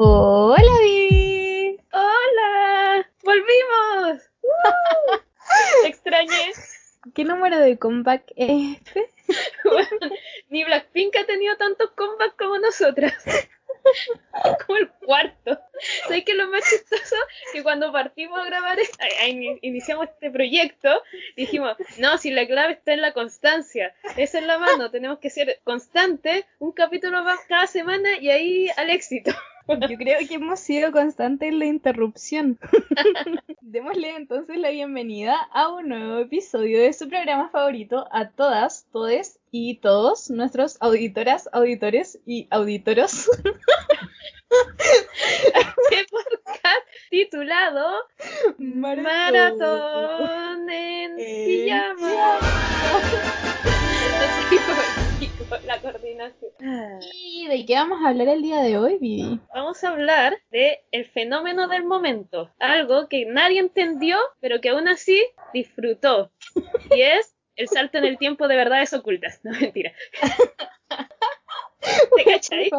[0.00, 1.76] Hola, Vivi.
[1.90, 4.22] Hola, volvimos.
[5.82, 6.52] Te extrañé.
[7.16, 9.10] ¿Qué número de comeback es este?
[9.64, 10.14] Bueno,
[10.50, 13.12] ni Blackpink ha tenido tantos comebacks como nosotras.
[14.66, 15.58] Como el cuarto.
[16.02, 17.16] ¿Sabes qué es lo más chistoso?
[17.52, 18.78] Que cuando partimos a grabar,
[19.62, 21.02] iniciamos este proyecto,
[21.36, 25.30] dijimos, no, si la clave está en la constancia, esa es la mano, tenemos que
[25.30, 29.32] ser constantes, un capítulo más cada semana y ahí al éxito.
[29.68, 32.58] Yo creo que hemos sido constantes en la interrupción.
[33.60, 39.38] Démosle entonces la bienvenida a un nuevo episodio de su programa favorito a todas, todes
[39.50, 43.28] y todos nuestros auditoras, auditores y auditoros.
[45.90, 47.96] Este podcast titulado
[48.56, 49.90] Maratón
[50.70, 52.38] en En pijama.
[55.66, 56.52] la coordinación.
[57.14, 59.40] ¿Y de qué vamos a hablar el día de hoy, Vivi?
[59.54, 64.88] Vamos a hablar de el fenómeno del momento, algo que nadie entendió, pero que aún
[64.88, 66.30] así disfrutó.
[66.94, 69.40] Y es el salto en el tiempo de verdades ocultas.
[69.42, 69.92] No mentira.
[72.16, 72.70] ¿Te cachai?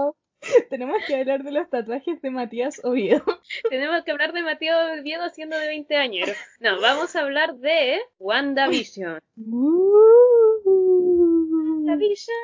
[0.69, 3.23] Tenemos que hablar de los tatuajes de Matías Oviedo.
[3.69, 6.29] Tenemos que hablar de Mateo Oviedo siendo de 20 años.
[6.59, 9.19] No, vamos a hablar de WandaVision.
[11.89, 12.35] WandaVision.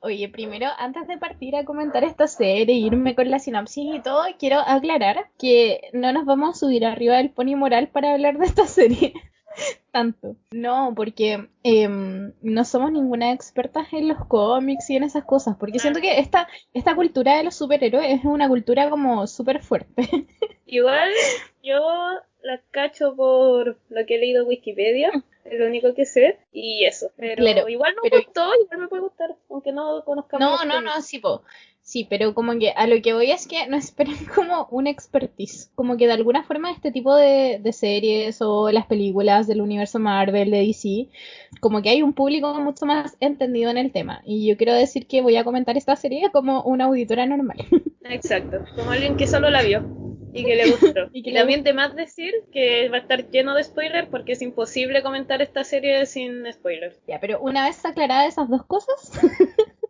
[0.00, 4.00] Oye, primero, antes de partir a comentar esta serie e irme con la sinopsis y
[4.00, 8.38] todo, quiero aclarar que no nos vamos a subir arriba del pony moral para hablar
[8.38, 9.14] de esta serie.
[9.92, 10.36] Tanto.
[10.50, 15.56] No, porque em, no somos ninguna experta en los cómics y en esas cosas.
[15.56, 19.94] Porque siento que esta, esta cultura de los superhéroes es una cultura como súper fuerte.
[20.66, 21.10] Igual
[21.62, 21.80] yo
[22.42, 25.12] la cacho por lo que he leído en Wikipedia,
[25.44, 27.10] es lo único que sé, y eso.
[27.16, 30.80] Pero Claro, igual me pero- gustó, igual me puede gustar, aunque no conozcamos No, no,
[30.80, 31.42] no, sí, po.
[31.84, 35.70] Sí, pero como que a lo que voy es que no esperen como una expertise.
[35.74, 39.98] Como que de alguna forma este tipo de, de series o las películas del universo
[39.98, 41.08] Marvel, de DC,
[41.60, 44.22] como que hay un público mucho más entendido en el tema.
[44.24, 47.58] Y yo quiero decir que voy a comentar esta serie como una auditora normal.
[48.04, 49.84] Exacto, como alguien que solo la vio
[50.32, 51.08] y que le gustó.
[51.12, 54.42] Y que también de más decir que va a estar lleno de spoilers porque es
[54.42, 56.98] imposible comentar esta serie sin spoilers.
[57.06, 59.12] ya, pero una vez aclaradas esas dos cosas,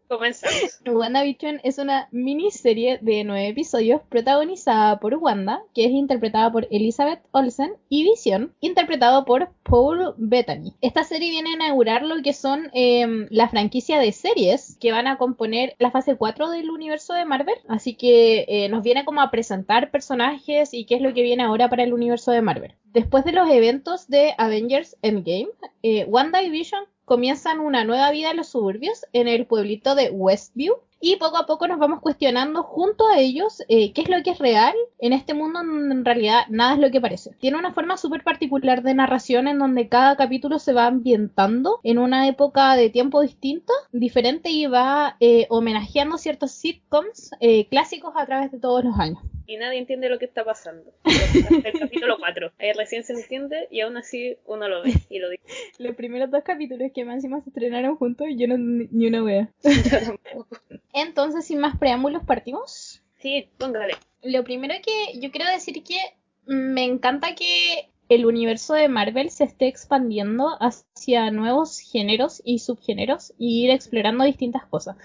[0.08, 0.80] Comenzamos.
[0.86, 7.20] WandaVision es una miniserie de nueve episodios protagonizada por Wanda, que es interpretada por Elizabeth
[7.32, 10.74] Olsen, y Vision, interpretado por Paul Bettany.
[10.80, 15.06] Esta serie viene a inaugurar lo que son em, la franquicia de series que van
[15.06, 19.22] a componer la fase 4 del universo de Marvel, así que eh, nos viene como
[19.22, 22.74] a presentar personajes y qué es lo que viene ahora para el universo de Marvel.
[22.84, 25.48] Después de los eventos de Avengers Endgame,
[25.82, 30.10] eh, Wanda y Vision comienzan una nueva vida en los suburbios, en el pueblito de
[30.10, 34.22] Westview, y poco a poco nos vamos cuestionando junto a ellos eh, qué es lo
[34.22, 37.32] que es real en este mundo donde en realidad nada es lo que parece.
[37.40, 41.98] Tiene una forma súper particular de narración en donde cada capítulo se va ambientando en
[41.98, 48.24] una época de tiempo distinta, diferente y va eh, homenajeando ciertos sitcoms eh, clásicos a
[48.24, 49.18] través de todos los años.
[49.46, 50.90] Y nadie entiende lo que está pasando.
[51.04, 52.52] Hasta el capítulo 4.
[52.58, 55.44] Ahí recién se entiende y aún así uno lo ve y lo dice.
[55.78, 59.22] Los primeros dos capítulos que más encima se estrenaron juntos y yo no ni una
[59.22, 59.48] wea.
[60.94, 63.02] Entonces, sin más preámbulos, partimos.
[63.18, 63.96] Sí, póngale.
[64.22, 65.98] Lo primero que yo quiero decir que
[66.46, 73.32] me encanta que el universo de Marvel se esté expandiendo hacia nuevos géneros y subgéneros
[73.38, 74.96] y ir explorando distintas cosas.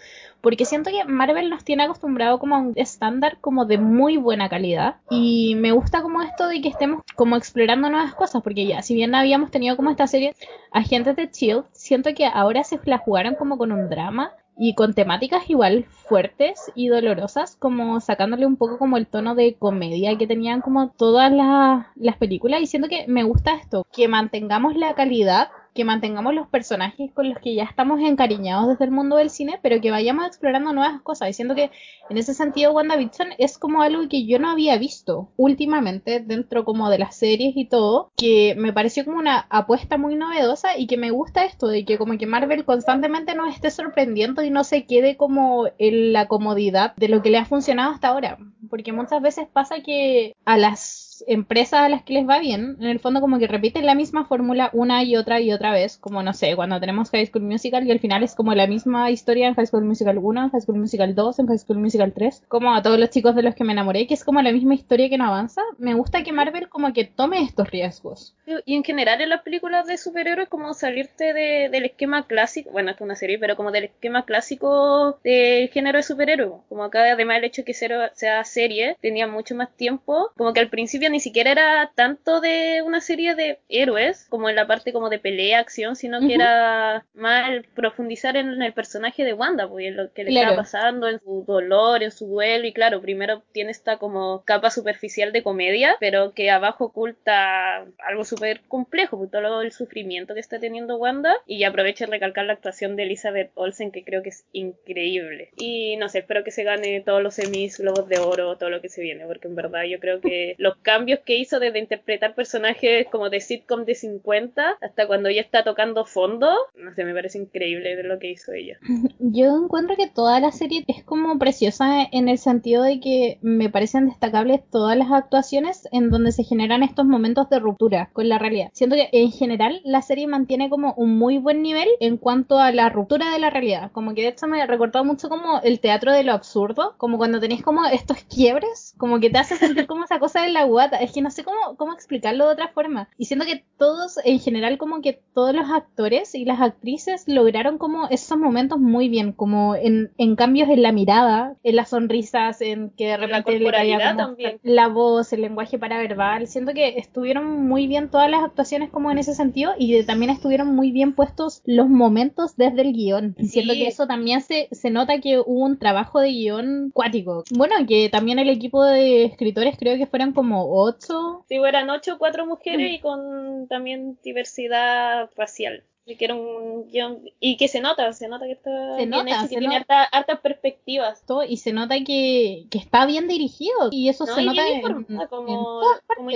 [0.41, 4.49] Porque siento que Marvel nos tiene acostumbrado como a un estándar como de muy buena
[4.49, 4.97] calidad.
[5.09, 8.41] Y me gusta como esto de que estemos como explorando nuevas cosas.
[8.41, 10.35] Porque ya, si bien habíamos tenido como esta serie
[10.71, 14.93] Agentes de Shield, siento que ahora se la jugaron como con un drama y con
[14.93, 20.27] temáticas igual fuertes y dolorosas, como sacándole un poco como el tono de comedia que
[20.27, 25.47] tenían como todas las, las películas, y que me gusta esto, que mantengamos la calidad,
[25.73, 29.59] que mantengamos los personajes con los que ya estamos encariñados desde el mundo del cine,
[29.61, 31.71] pero que vayamos explorando nuevas cosas, y siento que
[32.09, 36.89] en ese sentido WandaVision es como algo que yo no había visto últimamente dentro como
[36.89, 40.97] de las series y todo, que me pareció como una apuesta muy novedosa y que
[40.97, 44.85] me gusta esto de que como que Marvel constantemente nos esté sorprendiendo y no se
[44.85, 48.37] quede como en la comodidad de lo que le ha funcionado hasta ahora,
[48.69, 52.87] porque muchas veces pasa que a las empresas a las que les va bien, en
[52.87, 56.23] el fondo como que repiten la misma fórmula una y otra y otra vez, como
[56.23, 59.47] no sé, cuando tenemos High School Musical y al final es como la misma historia
[59.47, 62.43] en High School Musical 1, en High School Musical 2, en High School Musical 3,
[62.47, 64.73] como a todos los chicos de los que me enamoré, que es como la misma
[64.73, 65.61] historia que no avanza.
[65.77, 68.35] Me gusta que Marvel como que tome estos riesgos.
[68.65, 72.91] Y en general en las películas de superhéroes como salirte de, del esquema clásico, bueno,
[72.91, 76.61] esto es una serie, pero como del esquema clásico del género de superhéroe.
[76.69, 80.59] Como acá además el hecho de que sea serie tenía mucho más tiempo, como que
[80.59, 84.93] al principio ni siquiera era tanto de una serie de héroes, como en la parte
[84.93, 89.87] como de pelea, acción, sino que era más profundizar en el personaje de Wanda, pues
[89.87, 93.43] en lo que le estaba pasando, en su dolor, en su duelo, y claro, primero
[93.51, 99.31] tiene esta como capa superficial de comedia, pero que abajo oculta algo súper complejo, pues
[99.31, 103.51] todo el sufrimiento que está teniendo Wanda, y aprovecha de recalcar la actuación de Elizabeth
[103.55, 105.49] Olsen, que creo que es increíble.
[105.55, 108.81] Y no sé, espero que se gane todos los semis, globos de oro, todo lo
[108.81, 112.35] que se viene, porque en verdad yo creo que los cambios que hizo desde interpretar
[112.35, 117.13] personajes como de sitcom de 50 hasta cuando ella está tocando fondo, no sé, me
[117.13, 118.77] parece increíble lo que hizo ella.
[119.19, 123.69] Yo encuentro que toda la serie es como preciosa en el sentido de que me
[123.69, 128.37] parecen destacables todas las actuaciones en donde se generan estos momentos de ruptura con la
[128.37, 128.69] realidad.
[128.73, 132.71] Siento que en general la serie mantiene como un muy buen nivel en cuanto a
[132.71, 133.91] la ruptura de la realidad.
[133.91, 137.17] Como que de hecho me ha recordado mucho como el teatro de lo absurdo, como
[137.17, 140.63] cuando tenéis como estos quiebres, como que te hace sentir como esa cosa de la
[140.63, 140.88] guata.
[140.97, 143.09] Es que no sé cómo, cómo explicarlo de otra forma.
[143.17, 147.77] Y siento que todos, en general, como que todos los actores y las actrices lograron
[147.77, 152.61] como esos momentos muy bien, como en, en cambios en la mirada, en las sonrisas,
[152.61, 154.59] en que de repente la le también.
[154.63, 156.47] la voz, el lenguaje paraverbal.
[156.47, 160.75] Siento que estuvieron muy bien todas las actuaciones como en ese sentido y también estuvieron
[160.75, 163.35] muy bien puestos los momentos desde el guion.
[163.39, 167.43] Siento que eso también se, se nota que hubo un trabajo de guion cuático.
[167.55, 171.45] Bueno, que también el equipo de escritores creo que fueron como ocho.
[171.47, 175.83] Sí, eran ocho, cuatro mujeres y con también diversidad racial
[176.15, 179.49] que era un guion y que se nota, se nota que está se bien hecho,
[179.49, 181.23] que tiene hartas perspectivas.
[181.25, 185.81] Todo, y se nota que, que, está bien dirigido y eso se nota en, como,
[186.15, 186.29] como,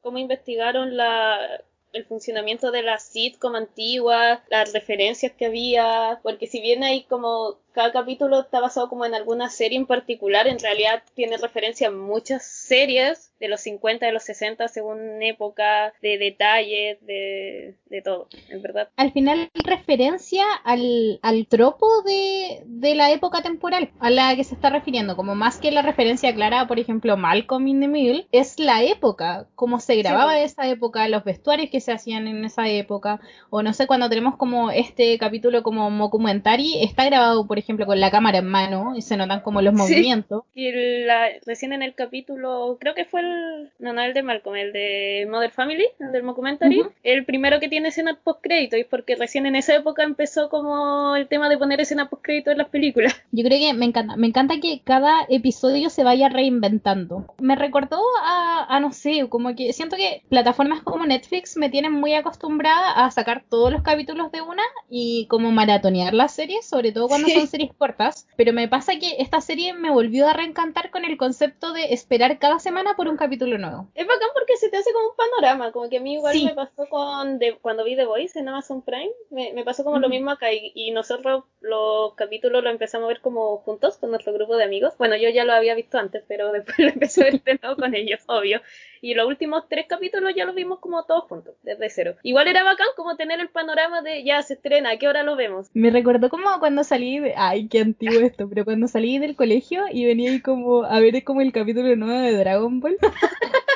[0.00, 1.38] como, investigaron la,
[1.92, 7.58] el funcionamiento de la sitcom antigua, las referencias que había, porque si bien hay como
[7.78, 11.92] cada capítulo está basado como en alguna serie en particular, en realidad tiene referencia a
[11.92, 18.26] muchas series de los 50, de los 60, según época, de detalles, de, de todo,
[18.48, 18.88] en verdad.
[18.96, 24.56] Al final referencia al, al tropo de, de, la época temporal a la que se
[24.56, 28.58] está refiriendo, como más que la referencia clara, por ejemplo, Malcolm in the Middle, es
[28.58, 33.20] la época, cómo se grababa esa época, los vestuarios que se hacían en esa época,
[33.50, 38.00] o no sé, cuando tenemos como este capítulo como documentary, está grabado, por ejemplo, con
[38.00, 40.44] la cámara en mano y se notan como los movimientos.
[40.54, 40.70] Y
[41.44, 45.28] recién en el capítulo, creo que fue el, no, no el de Malcolm, el de
[45.30, 49.46] Mother Family, el del documentary, el primero que tiene escena post crédito y porque recién
[49.46, 53.14] en esa época empezó como el tema de poner escena post crédito en las películas.
[53.32, 57.26] Yo creo que me encanta, me encanta que cada episodio se vaya reinventando.
[57.40, 61.92] Me recordó a, a no sé, como que siento que plataformas como Netflix me tienen
[61.92, 66.92] muy acostumbrada a sacar todos los capítulos de una y como maratonear las series, sobre
[66.92, 70.90] todo cuando son series cortas, pero me pasa que esta serie me volvió a reencantar
[70.90, 73.88] con el concepto de esperar cada semana por un capítulo nuevo.
[73.94, 76.54] Es bacán porque se te hace como un panorama, como que a mí igual me
[76.54, 80.52] pasó con cuando vi The Voice en Amazon Prime, me, pasó como lo mismo acá
[80.52, 84.94] y, nosotros los capítulos lo empezamos a ver como juntos con nuestro grupo de amigos.
[84.96, 87.76] Bueno, yo ya lo había visto antes, pero después lo empecé a ver de nuevo
[87.76, 88.60] con ellos, obvio.
[89.00, 92.16] Y los últimos tres capítulos ya los vimos como todos juntos, desde cero.
[92.22, 95.36] Igual era bacán como tener el panorama de ya se estrena, ¿a qué hora lo
[95.36, 95.68] vemos?
[95.74, 97.34] Me recordó como cuando salí de...
[97.36, 101.22] Ay, qué antiguo esto, pero cuando salí del colegio y venía ahí como a ver
[101.24, 102.96] como el capítulo nuevo de Dragon Ball.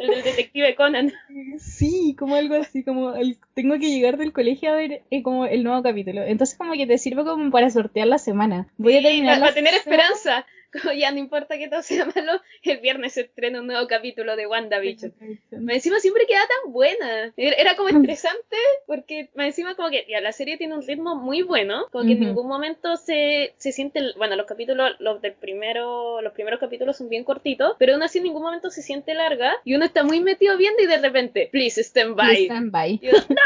[0.00, 1.12] el del detective Conan.
[1.58, 3.14] Sí, como algo así, como
[3.54, 6.22] tengo que llegar del colegio a ver eh, como el nuevo capítulo.
[6.22, 8.68] Entonces como que te sirve como para sortear la semana.
[8.76, 10.46] Voy a terminar para, tener esperanza.
[10.82, 14.36] Como ya no importa que todo sea malo, el viernes se estrena un nuevo capítulo
[14.36, 15.14] de WandaVision.
[15.50, 17.32] Me encima siempre queda tan buena.
[17.36, 21.42] Era como estresante porque me encima como que ya la serie tiene un ritmo muy
[21.42, 26.20] bueno, como que en ningún momento se, se siente, bueno, los capítulos, los del primero,
[26.20, 29.54] los primeros capítulos son bien cortitos, pero aún así en ningún momento se siente larga
[29.64, 32.44] y uno está muy metido viendo y de repente, please stand by.
[32.44, 33.00] stand by.
[33.00, 33.36] Y, ¡No!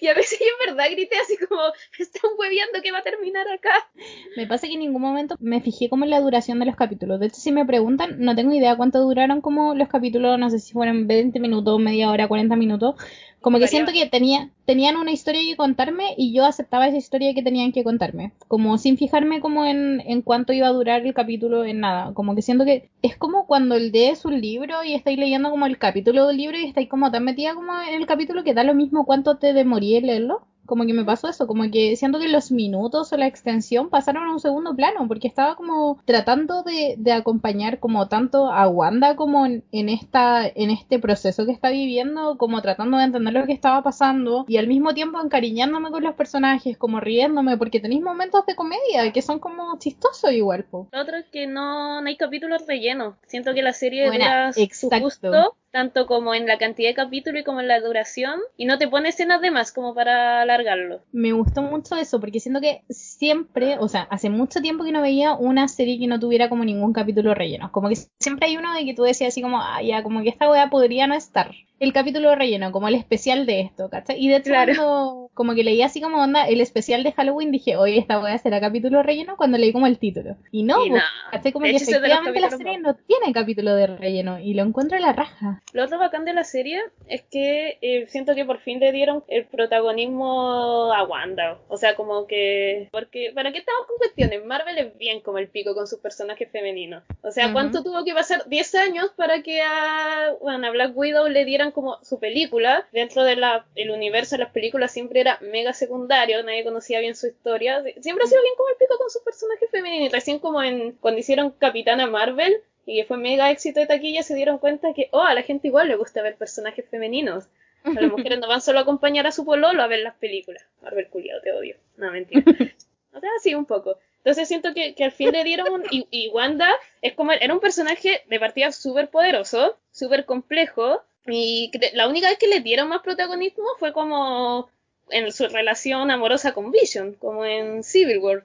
[0.00, 3.02] y a veces yo en verdad grité así como, me están hueviando que va a
[3.02, 3.88] terminar acá.
[4.36, 7.20] Me pasa que en ningún momento me fijé como la duración de los capítulos.
[7.20, 10.58] De hecho, si me preguntan, no tengo idea cuánto duraron como los capítulos, no sé
[10.58, 12.94] si fueron 20 minutos, media hora, 40 minutos.
[13.40, 17.32] Como que siento que tenía, tenían una historia que contarme y yo aceptaba esa historia
[17.32, 18.32] que tenían que contarme.
[18.48, 22.12] Como sin fijarme como en, en cuánto iba a durar el capítulo, en nada.
[22.12, 25.78] Como que siento que es como cuando lees un libro y estáis leyendo como el
[25.78, 28.74] capítulo del libro y estáis como tan metida como en el capítulo que da lo
[28.74, 32.28] mismo cuánto te demorí en leerlo como que me pasó eso, como que siento que
[32.28, 36.96] los minutos o la extensión pasaron a un segundo plano, porque estaba como tratando de,
[36.98, 42.36] de acompañar como tanto a Wanda como en, esta, en este proceso que está viviendo,
[42.38, 46.14] como tratando de entender lo que estaba pasando, y al mismo tiempo encariñándome con los
[46.14, 50.64] personajes, como riéndome, porque tenéis momentos de comedia que son como chistosos igual.
[50.64, 50.88] Po.
[50.92, 53.14] Lo otro es que no, no hay capítulos rellenos.
[53.26, 57.44] Siento que la serie dura su gusto tanto como en la cantidad de capítulos y
[57.44, 61.02] como en la duración, y no te pone escenas de más como para alargarlo.
[61.12, 65.02] Me gustó mucho eso, porque siento que siempre, o sea, hace mucho tiempo que no
[65.02, 67.70] veía una serie que no tuviera como ningún capítulo relleno.
[67.72, 70.30] Como que siempre hay uno de que tú decías así como, ah, ya, como que
[70.30, 74.18] esta weá podría no estar el capítulo relleno, como el especial de esto, ¿cachai?
[74.18, 77.76] Y de hecho, cuando como que leí así como onda el especial de Halloween, dije,
[77.76, 80.36] oye, esta voy a hacer a capítulo relleno cuando leí como el título.
[80.50, 81.52] Y no, pues, ¿cachai?
[81.52, 85.12] Como que efectivamente la serie no tiene capítulo de relleno y lo encuentro en la
[85.12, 85.62] raja.
[85.72, 89.24] Lo otro bacán de la serie es que eh, siento que por fin le dieron
[89.28, 91.58] el protagonismo a Wanda.
[91.68, 92.88] O sea, como que.
[92.90, 94.44] Porque, ¿para qué estamos con cuestiones?
[94.44, 97.04] Marvel es bien como el pico con sus personajes femeninos.
[97.22, 98.48] O sea, ¿cuánto tuvo que pasar?
[98.48, 102.86] 10 años para que a, bueno, a Black Widow le dieran como su película.
[102.92, 103.42] Dentro del
[103.90, 107.82] universo de las películas siempre era mega secundario, nadie conocía bien su historia.
[108.00, 110.08] Siempre ha sido bien como el pico con sus personajes femeninos.
[110.08, 114.22] Y recién como en cuando hicieron Capitana Marvel y que fue mega éxito de taquilla,
[114.22, 117.44] se dieron cuenta que, oh, a la gente igual le gusta ver personajes femeninos.
[117.84, 120.64] A las mujeres no van solo a acompañar a su pololo a ver las películas.
[120.82, 121.76] Marvel culiado, te odio.
[121.96, 122.42] No, mentira.
[123.16, 123.98] O sea, sí, un poco.
[124.18, 126.70] Entonces siento que, que al fin le dieron un, y, y, Wanda
[127.00, 132.38] es como era un personaje de partida súper poderoso, súper complejo, y la única vez
[132.38, 134.68] que le dieron más protagonismo fue como
[135.10, 138.44] en su relación amorosa con Vision, como en Civil War.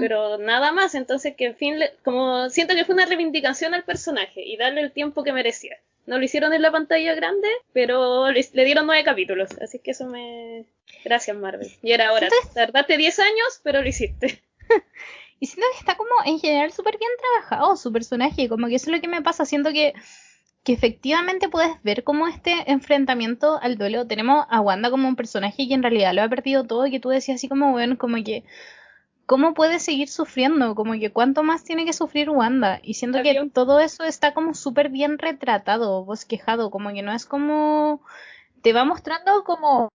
[0.00, 4.42] Pero nada más, entonces que en fin, como siento que fue una reivindicación al personaje
[4.42, 5.76] y darle el tiempo que merecía.
[6.06, 10.06] No lo hicieron en la pantalla grande, pero le, dieron nueve capítulos, así que eso
[10.06, 10.64] me...
[11.04, 11.70] Gracias Marvel.
[11.82, 12.28] Y era hora.
[12.54, 14.42] Tardaste diez años, pero lo hiciste.
[15.40, 18.86] y siento que está como en general súper bien trabajado su personaje, como que eso
[18.90, 19.92] es lo que me pasa, siento que
[20.66, 24.08] que efectivamente puedes ver como este enfrentamiento al duelo.
[24.08, 26.98] Tenemos a Wanda como un personaje que en realidad lo ha perdido todo y que
[26.98, 28.42] tú decías así como, bueno, como que,
[29.26, 30.74] ¿cómo puede seguir sufriendo?
[30.74, 32.80] Como que, ¿cuánto más tiene que sufrir Wanda?
[32.82, 37.26] Y siento que todo eso está como súper bien retratado, bosquejado, como que no es
[37.26, 38.02] como,
[38.62, 39.88] te va mostrando como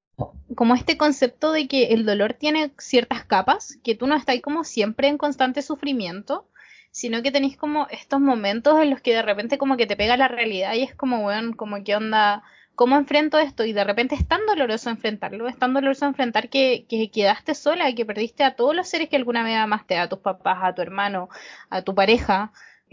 [0.55, 4.63] como este concepto de que el dolor tiene ciertas capas, que tú no estás como
[4.63, 6.47] siempre en constante sufrimiento,
[6.91, 10.17] sino que tenéis como estos momentos en los que de repente como que te pega
[10.17, 12.43] la realidad y es como, weón, como qué onda,
[12.75, 13.63] ¿cómo enfrento esto?
[13.63, 17.89] Y de repente es tan doloroso enfrentarlo, es tan doloroso enfrentar que, que quedaste sola,
[17.89, 20.75] y que perdiste a todos los seres que alguna vez amaste, a tus papás, a
[20.75, 21.29] tu hermano,
[21.69, 22.51] a tu pareja,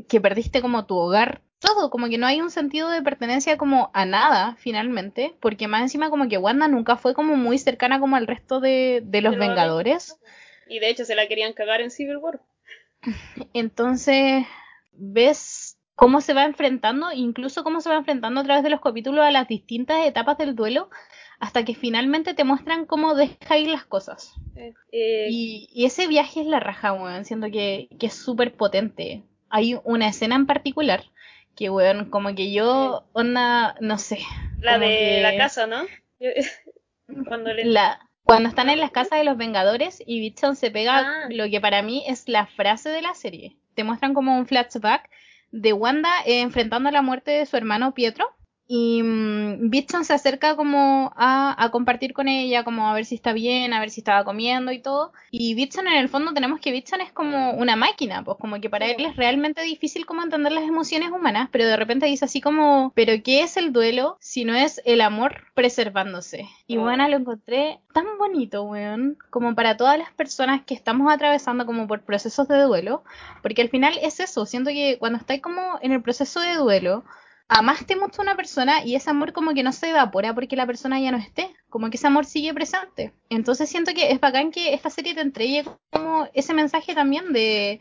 [0.08, 3.90] que perdiste como tu hogar, todo, como que no hay un sentido de pertenencia como
[3.92, 8.14] a nada, finalmente, porque más encima como que Wanda nunca fue como muy cercana como
[8.14, 10.18] al resto de, de los Vengadores.
[10.68, 12.40] Y de hecho se la querían cagar en Civil War.
[13.52, 14.46] Entonces,
[14.92, 19.24] ves cómo se va enfrentando, incluso cómo se va enfrentando a través de los capítulos
[19.24, 20.90] a las distintas etapas del duelo,
[21.40, 24.34] hasta que finalmente te muestran cómo deja ir las cosas.
[24.92, 29.24] Eh, y, ese viaje es la raja, weón, siento que, que es súper potente.
[29.48, 31.04] Hay una escena en particular
[31.56, 34.20] que, weón, como que yo, onda, no sé.
[34.60, 35.82] La de la casa, ¿no?
[37.26, 37.64] Cuando le...
[37.64, 41.28] La, cuando están en las casas de los Vengadores y Bitson se pega ah.
[41.30, 43.56] lo que para mí es la frase de la serie.
[43.72, 45.08] Te muestran como un flashback
[45.50, 48.28] de Wanda eh, enfrentando a la muerte de su hermano Pietro
[48.70, 49.70] y um,
[50.02, 53.88] se acerca como a, compartir con ella, como a ver si está bien, a ver
[53.88, 55.12] si estaba comiendo y todo.
[55.30, 58.68] Y Bitson en el fondo tenemos que Bitson es como una máquina, pues como que
[58.68, 62.42] para él es realmente difícil como entender las emociones humanas, pero de repente dice así
[62.42, 66.46] como, pero ¿qué es el duelo si no es el amor preservándose?
[66.66, 66.82] Y oh.
[66.82, 71.88] bueno, lo encontré tan bonito, weón, como para todas las personas que estamos atravesando como
[71.88, 73.02] por procesos de duelo,
[73.40, 77.04] porque al final es eso, siento que cuando estáis como en el proceso de duelo,
[77.48, 80.66] amaste mucho a una persona y ese amor como que no se evapora porque la
[80.66, 83.12] persona ya no esté, como que ese amor sigue presente.
[83.30, 87.80] Entonces siento que es bacán que esta serie te entregue como ese mensaje también de,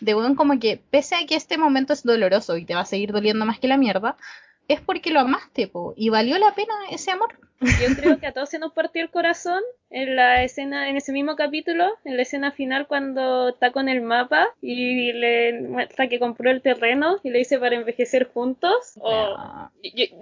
[0.00, 2.86] de bueno, como que pese a que este momento es doloroso y te va a
[2.86, 4.16] seguir doliendo más que la mierda,
[4.68, 7.47] es porque lo amaste, po, y valió la pena ese amor.
[7.60, 11.12] Yo creo que a todos se nos partió el corazón en la escena, en ese
[11.12, 16.20] mismo capítulo, en la escena final cuando está con el mapa y le muestra que
[16.20, 18.94] compró el terreno y le dice para envejecer juntos.
[19.00, 19.36] O,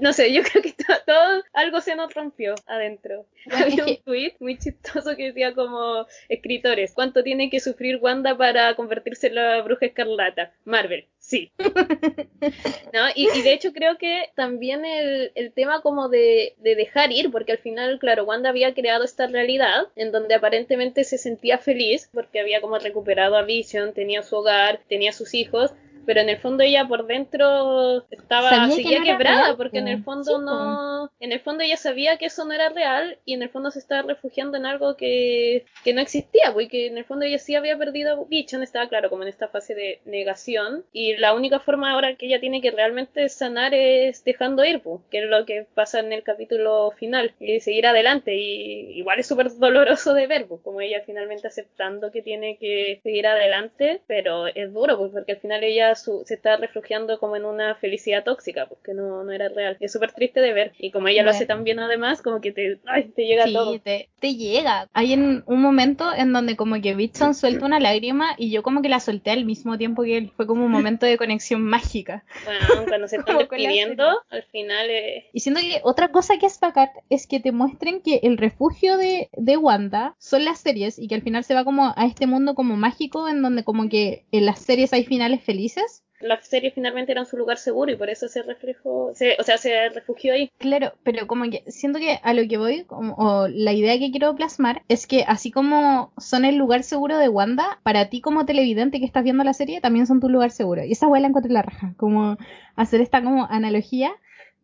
[0.00, 0.75] no sé, yo creo que
[1.05, 3.26] todo, algo se nos rompió adentro.
[3.50, 8.75] Había un tweet muy chistoso que decía como escritores, ¿cuánto tiene que sufrir Wanda para
[8.76, 10.52] convertirse en la bruja escarlata?
[10.64, 11.50] Marvel, Sí.
[12.93, 13.00] ¿No?
[13.16, 17.52] Y, de hecho creo que también el, el tema como de, de, dejar ir, porque
[17.52, 22.40] al final, claro, Wanda había creado esta realidad en donde aparentemente se sentía feliz porque
[22.40, 25.73] había como recuperado a Vision, tenía su hogar, tenía sus hijos,
[26.06, 31.10] pero en el fondo ella por dentro estaba seguía quebrada porque en el fondo no
[31.20, 33.80] en el fondo ella sabía que eso no era real y en el fondo se
[33.80, 37.76] estaba refugiando en algo que, que no existía porque en el fondo ella sí había
[37.76, 42.14] perdido Bichon estaba claro como en esta fase de negación y la única forma ahora
[42.14, 44.76] que ella tiene que realmente sanar es dejando ir
[45.10, 49.26] que es lo que pasa en el capítulo final y seguir adelante y igual es
[49.26, 54.72] súper doloroso de ver como ella finalmente aceptando que tiene que seguir adelante pero es
[54.72, 58.95] duro pues porque al final ella se está refugiando como en una felicidad tóxica, porque
[58.95, 59.76] no, no era real.
[59.81, 60.73] Es súper triste de ver.
[60.79, 62.79] Y como ella lo hace tan bien además, como que te,
[63.15, 63.79] te llega sí, todo.
[63.81, 64.88] Te, te llega.
[64.93, 68.83] Hay en un momento en donde como que Bitson suelta una lágrima y yo como
[68.83, 70.33] que la solté al mismo tiempo que él.
[70.37, 72.25] Fue como un momento de conexión mágica.
[72.45, 74.88] Bueno, cuando se están despidiendo, al final...
[75.33, 78.97] Y siento que otra cosa que es bacán es que te muestren que el refugio
[78.97, 82.26] de, de Wanda son las series y que al final se va como a este
[82.26, 85.86] mundo como mágico en donde como que en las series hay finales felices
[86.20, 89.88] las series finalmente eran su lugar seguro y por eso se reflejó, o sea, se
[89.90, 90.50] refugió ahí.
[90.58, 94.11] Claro, pero como que siento que a lo que voy, como, o la idea que
[94.11, 98.46] quiero plasmar, es que así como son el lugar seguro de Wanda, para ti como
[98.46, 100.85] televidente que estás viendo la serie, también son tu lugar seguro.
[100.85, 102.38] Y esa hueá la la raja, como
[102.76, 104.12] hacer esta como analogía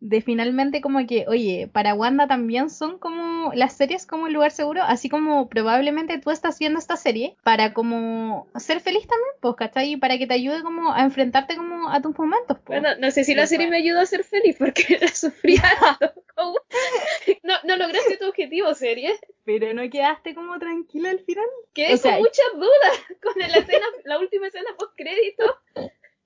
[0.03, 4.51] de finalmente como que, oye, para Wanda también son como las series como el lugar
[4.51, 9.55] seguro, así como probablemente tú estás viendo esta serie para como ser feliz también, pues,
[9.55, 9.93] ¿cachai?
[9.93, 12.81] Y para que te ayude como a enfrentarte como a tus momentos, pues.
[12.81, 15.63] Bueno, no sé si la serie me ayudó a ser feliz porque la sufría.
[17.43, 19.17] no, no lograste tu objetivo, serie.
[19.45, 21.45] Pero no quedaste como tranquila al final.
[21.73, 25.45] Quedé con muchas dudas con la escena, la última escena post crédito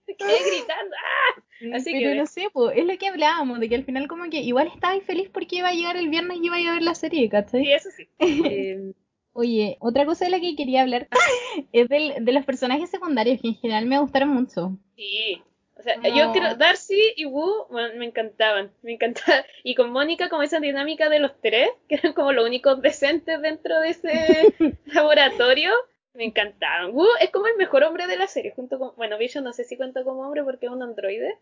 [0.17, 0.95] quedé gritando.
[0.95, 1.75] ¡Ah!
[1.75, 4.41] Así Pero no sé, pues, es lo que hablábamos, de que al final como que
[4.41, 6.83] igual estaba feliz porque iba a llegar el viernes y iba a ir a ver
[6.83, 7.65] la serie, ¿cachai?
[7.65, 8.07] Sí, eso sí.
[8.19, 8.93] Em,
[9.39, 11.07] Oye, otra cosa de la que quería hablar
[11.71, 14.71] es del, de los personajes secundarios que en general me gustaron mucho.
[14.95, 15.43] Sí.
[15.77, 19.43] O sea, yo creo, Darcy y Wu me encantaban, me encantaban.
[19.63, 23.39] Y con Mónica, como esa dinámica de los tres, que eran como los únicos decentes
[23.39, 25.69] dentro de ese laboratorio,
[26.17, 26.91] me encantaban.
[26.93, 28.95] Wu es como el mejor hombre de la serie, junto con.
[28.97, 31.37] Bueno, Vision no sé si cuenta como hombre porque es un androide.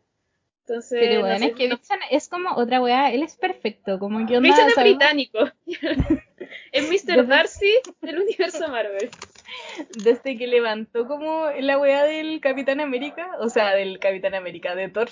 [0.68, 4.38] Entonces, Pero bueno, es que Vision es como otra weá, él es perfecto, como que
[4.38, 5.40] onda, Vision es británico.
[6.72, 7.26] es Mr.
[7.26, 9.10] Darcy del universo Marvel.
[10.04, 14.90] Desde que levantó como la weá del Capitán América, o sea, del Capitán América, de
[14.90, 15.10] Thor.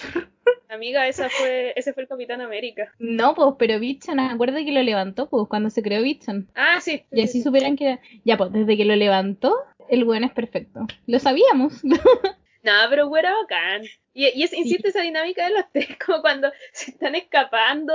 [0.73, 2.91] Amiga, esa fue, ese fue el Capitán América.
[2.99, 6.49] No, pues, pero Bichon, acuérdate que lo levantó, pues, cuando se creó Bichon.
[6.55, 7.03] Ah, sí.
[7.11, 9.55] Y así supieran que Ya, pues, desde que lo levantó,
[9.89, 10.81] el weón es perfecto.
[11.07, 11.81] Lo sabíamos.
[12.63, 13.83] No, pero güey era bacán.
[14.13, 17.93] Y, y es, insisto, esa dinámica de los tres, como cuando se están escapando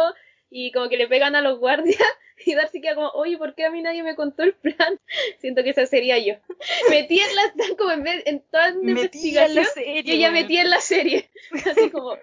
[0.50, 1.98] y como que le pegan a los guardias
[2.46, 4.98] y Darcy queda como, oye, ¿por qué a mí nadie me contó el plan?
[5.38, 6.34] Siento que esa sería yo.
[6.90, 10.80] Metí en la, como en, vez, en toda una investigación y ella metía en la
[10.80, 11.28] serie.
[11.52, 12.16] Así como,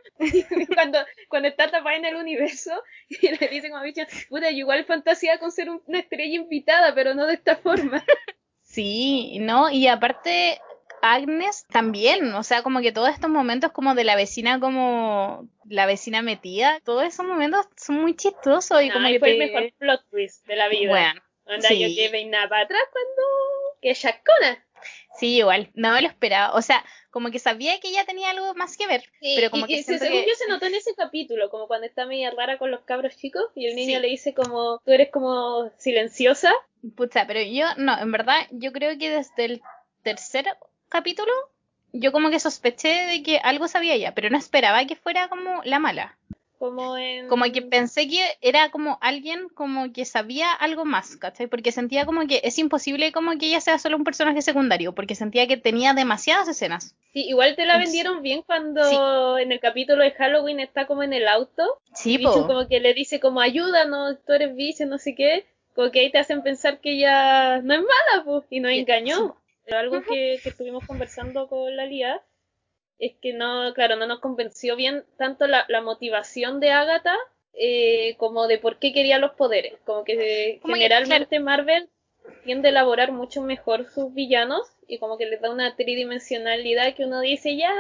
[0.73, 2.71] cuando, cuando está tapada en el universo
[3.09, 7.13] y le dice como, bicho, puta, yo igual fantasía con ser una estrella invitada, pero
[7.13, 8.03] no de esta forma.
[8.63, 10.59] Sí, no, y aparte
[11.13, 15.85] Agnes también, o sea, como que todos estos momentos como de la vecina como la
[15.85, 20.09] vecina metida, todos esos momentos son muy chistosos y como que fue el mejor plot
[20.09, 20.89] twist de la vida.
[20.89, 21.79] Bueno, Onda, sí.
[21.79, 23.21] yo que nada para atrás cuando
[23.81, 24.65] que Shakona.
[25.17, 28.53] Sí, igual, no me lo esperaba, o sea, como que sabía que ella tenía algo
[28.55, 31.87] más que ver, pero como que según yo se notó en ese capítulo, como cuando
[31.87, 35.11] está media rara con los cabros chicos y el niño le dice como, tú eres
[35.11, 36.53] como silenciosa.
[36.95, 39.61] Pucha, pero yo, no, en verdad, yo creo que desde el
[40.03, 40.45] tercer
[40.89, 41.31] capítulo,
[41.93, 45.61] yo como que sospeché de que algo sabía ella, pero no esperaba que fuera como
[45.63, 46.17] la mala.
[46.57, 47.27] Como en...
[47.27, 51.47] Como que pensé que era como alguien como que sabía algo más, ¿cachai?
[51.47, 55.15] Porque sentía como que es imposible como que ella sea solo un personaje secundario, porque
[55.15, 56.95] sentía que tenía demasiadas escenas.
[57.13, 61.13] Sí, igual te la vendieron bien cuando en el capítulo de Halloween está como en
[61.13, 61.63] el auto.
[61.93, 65.45] Sí, como que le dice como ayúdanos, tú eres vice, no sé qué.
[65.75, 69.35] Como que ahí te hacen pensar que ella no es mala, pues, y no engañó.
[69.65, 72.21] Pero algo que, estuvimos conversando con la Lía
[72.99, 77.15] es que no, claro, no nos convenció bien tanto la, motivación de Agatha
[77.53, 79.73] eh, como de por qué quería los poderes.
[79.85, 81.89] Como que generalmente Marvel
[82.43, 87.05] tiende a elaborar mucho mejor sus villanos y como que les da una tridimensionalidad que
[87.05, 87.73] uno dice ya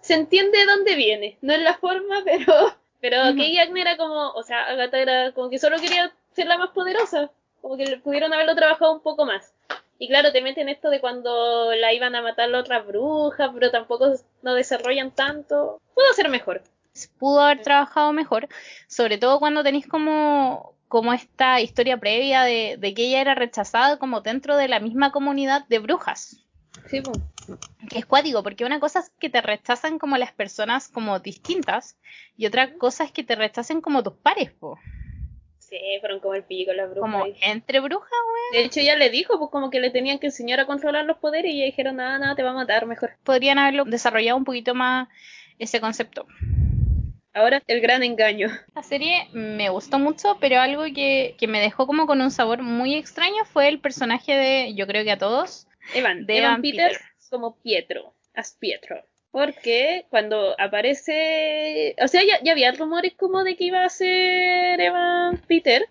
[0.00, 1.38] se entiende de dónde viene.
[1.40, 3.18] No es la forma, pero pero.
[3.36, 6.70] Kay Agnes era como, o sea, Agatha era como que solo quería ser la más
[6.70, 9.52] poderosa, como que pudieron haberlo trabajado un poco más.
[9.98, 13.70] Y claro, te meten esto de cuando la iban a matar la otra bruja, pero
[13.70, 15.80] tampoco no desarrollan tanto.
[15.94, 16.62] Pudo ser mejor.
[17.18, 18.48] pudo haber trabajado mejor,
[18.88, 23.98] sobre todo cuando tenéis como, como esta historia previa de, de que ella era rechazada
[23.98, 26.46] como dentro de la misma comunidad de brujas.
[26.88, 27.18] Sí, pues.
[27.88, 31.96] Que es cuático, porque una cosa es que te rechazan como las personas como distintas
[32.36, 34.78] y otra cosa es que te rechacen como tus pares, po.
[36.00, 37.10] Fueron como el pico las brujas.
[37.10, 38.10] como entre brujas,
[38.52, 41.18] De hecho, ella le dijo, pues como que le tenían que enseñar a controlar los
[41.18, 43.10] poderes y ella dijeron, nada, nada, te va a matar mejor.
[43.24, 45.08] podrían haberlo desarrollado un poquito más
[45.58, 46.26] ese concepto.
[47.32, 48.48] Ahora, el gran engaño.
[48.74, 52.62] La serie me gustó mucho, pero algo que, que me dejó como con un sabor
[52.62, 56.62] muy extraño fue el personaje de, yo creo que a todos, Evan, De Evan, Evan
[56.62, 57.28] Peters Peters.
[57.30, 59.04] como Pietro, as Pietro.
[59.36, 64.80] Porque cuando aparece, o sea, ya, ya había rumores como de que iba a ser
[64.80, 65.86] Evan Peter.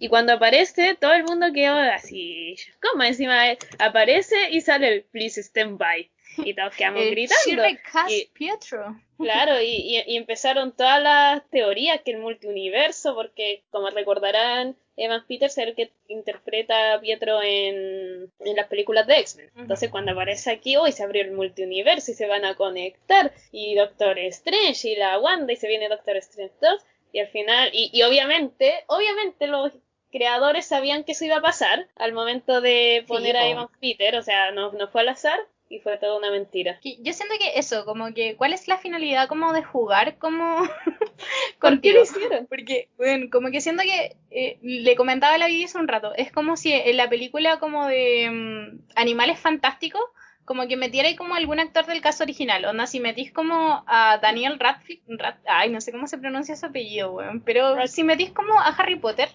[0.00, 2.56] Y cuando aparece, todo el mundo quedó así.
[2.82, 3.44] ¿Cómo encima
[3.78, 6.10] aparece y sale el Please Stand By?
[6.38, 7.62] Y todos quedamos Eh, gritando.
[8.08, 9.00] Y- Pietro.
[9.18, 15.24] Claro, y, y- y empezaron todas las teorías que el multiuniverso, porque como recordarán, Evan
[15.26, 19.50] Peters es el que interpreta a Pietro en, en las películas de X-Men.
[19.56, 23.76] Entonces cuando aparece aquí, hoy se abrió el multiuniverso y se van a conectar, y
[23.76, 27.90] Doctor Strange y la Wanda, y se viene Doctor Strange 2, y al final, y,
[27.92, 29.72] y obviamente, obviamente los
[30.10, 33.48] creadores sabían que eso iba a pasar al momento de poner a.
[33.48, 36.80] Evan Peter, o sea, no, no fue al azar, y fue toda una mentira.
[37.00, 40.62] Yo siento que eso, como que, ¿cuál es la finalidad como de jugar como
[41.60, 42.46] ¿Por qué lo hicieron?
[42.46, 46.14] Porque, bueno, como que siento que eh, le comentaba a la Vivi hace un rato,
[46.16, 50.02] es como si en la película como de mm, Animales Fantásticos,
[50.44, 54.18] como que metiera ahí como algún actor del caso original, onda, si metís como a
[54.22, 58.30] Daniel Radcliffe, Rad- ay, no sé cómo se pronuncia su apellido, weón, pero si metís
[58.32, 59.28] como a Harry Potter,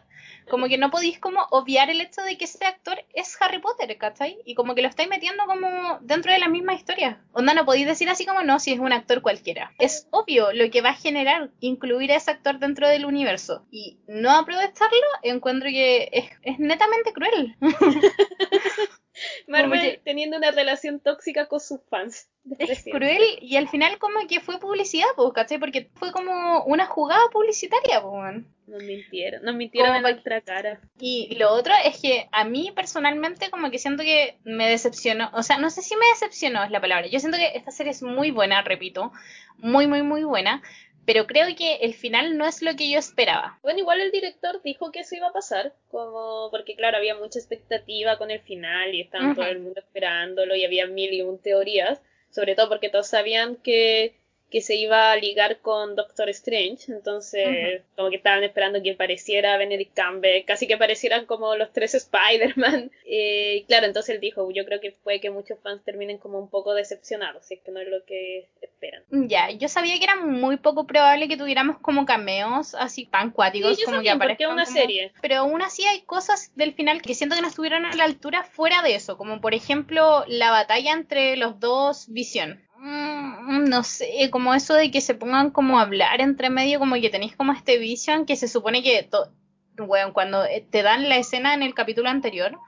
[0.49, 3.97] como que no podéis como obviar el hecho de que ese actor es Harry Potter,
[3.97, 4.39] ¿cachai?
[4.45, 7.21] Y como que lo estáis metiendo como dentro de la misma historia.
[7.33, 9.73] Onda, no podéis decir así como no, si es un actor cualquiera.
[9.79, 13.65] Es obvio lo que va a generar incluir a ese actor dentro del universo.
[13.71, 17.55] Y no aprovecharlo, encuentro que es, es netamente cruel.
[19.47, 22.29] Marvel que- teniendo una relación tóxica con sus fans.
[22.59, 25.59] Es cruel y al final como que fue publicidad, pues, ¿cachai?
[25.59, 28.43] Porque fue como una jugada publicitaria, pues.
[28.67, 30.79] Nos mintieron, nos mintieron Como en nuestra cara.
[30.99, 35.43] Y lo otro es que a mí personalmente como que siento que me decepcionó, o
[35.43, 38.01] sea, no sé si me decepcionó es la palabra, yo siento que esta serie es
[38.03, 39.11] muy buena, repito,
[39.57, 40.61] muy, muy, muy buena,
[41.05, 43.59] pero creo que el final no es lo que yo esperaba.
[43.61, 47.39] Bueno, igual el director dijo que eso iba a pasar, como porque claro, había mucha
[47.39, 51.39] expectativa con el final y estaban todo el mundo esperándolo y había mil y un
[51.39, 54.15] teorías, sobre todo porque todos sabían que,
[54.53, 59.57] que se iba a ligar con Doctor Strange, entonces como que estaban esperando que apareciera
[59.57, 62.91] Benedict Cumberbatch, casi que parecieran como los tres Spider-Man.
[63.07, 66.37] Eh, y claro, entonces él dijo, yo creo que puede que muchos fans terminen como
[66.37, 69.03] un poco decepcionados, si es que no es lo que esperan.
[69.09, 73.75] Ya, yo sabía que era muy poco probable que tuviéramos como cameos así tan cuáticos
[73.77, 75.11] Sí, como que aparezcan una como- serie.
[75.19, 78.43] Pero aún así hay cosas del final que siento que no estuvieron a la altura
[78.43, 82.61] fuera de eso, como por ejemplo la batalla entre los dos Visión.
[82.83, 86.95] Mm, no sé, como eso de que se pongan como a hablar entre medio, como
[86.95, 89.07] que tenéis como este Vision que se supone que,
[89.77, 92.59] bueno, cuando eh, te dan la escena en el capítulo anterior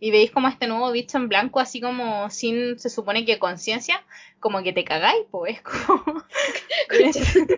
[0.00, 4.02] y veis como este nuevo bicho en blanco, así como sin, se supone que conciencia,
[4.40, 6.24] como que te cagáis, pues, como...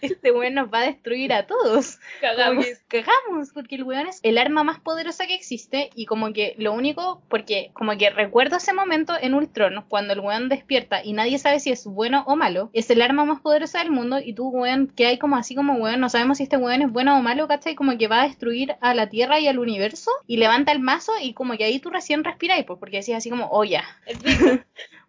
[0.00, 1.98] este weón nos va a destruir a todos.
[2.20, 2.66] Cagamos.
[2.88, 6.54] que cagamos, porque el weón es el arma más poderosa que existe y como que
[6.58, 11.12] lo único, porque como que recuerdo ese momento en Ultron, cuando el weón despierta y
[11.12, 14.32] nadie sabe si es bueno o malo, es el arma más poderosa del mundo y
[14.32, 17.18] tú, weón, que hay como así como weón, no sabemos si este weón es bueno
[17.18, 17.74] o malo, ¿cachai?
[17.74, 21.12] Como que va a destruir a la Tierra y al universo y levanta el mazo
[21.20, 23.84] y como que ahí tú recién respiras, pues, porque decís así como, oh ya.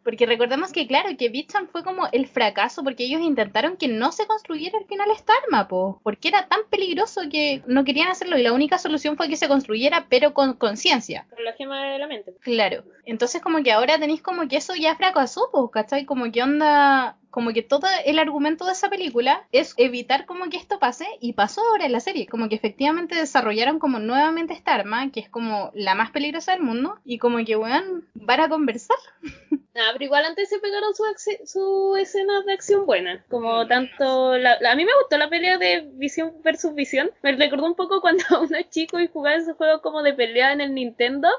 [0.10, 4.12] Porque recordemos que, claro, que Bitson fue como el fracaso porque ellos intentaron que no
[4.12, 8.36] se construyera al final esta arma, po, porque era tan peligroso que no querían hacerlo
[8.36, 11.28] y la única solución fue que se construyera, pero con conciencia.
[11.30, 12.34] Con la gema de la mente.
[12.42, 12.86] Claro.
[13.06, 16.06] Entonces, como que ahora tenéis como que eso ya fracasó, pues, ¿cachai?
[16.06, 17.19] Como que onda.
[17.30, 21.34] Como que todo el argumento de esa película es evitar como que esto pase y
[21.34, 22.28] pasó ahora en la serie.
[22.28, 26.62] Como que efectivamente desarrollaron como nuevamente esta arma, que es como la más peligrosa del
[26.62, 28.98] mundo, y como que, weón, van a conversar.
[29.76, 31.08] Ah, pero igual antes se pegaron sus
[31.46, 33.24] su escenas de acción buenas.
[33.30, 34.36] Como tanto.
[34.38, 37.12] La, a mí me gustó la pelea de Visión versus Visión.
[37.22, 40.52] Me recordó un poco cuando uno es chico y jugaba ese juego como de pelea
[40.52, 41.30] en el Nintendo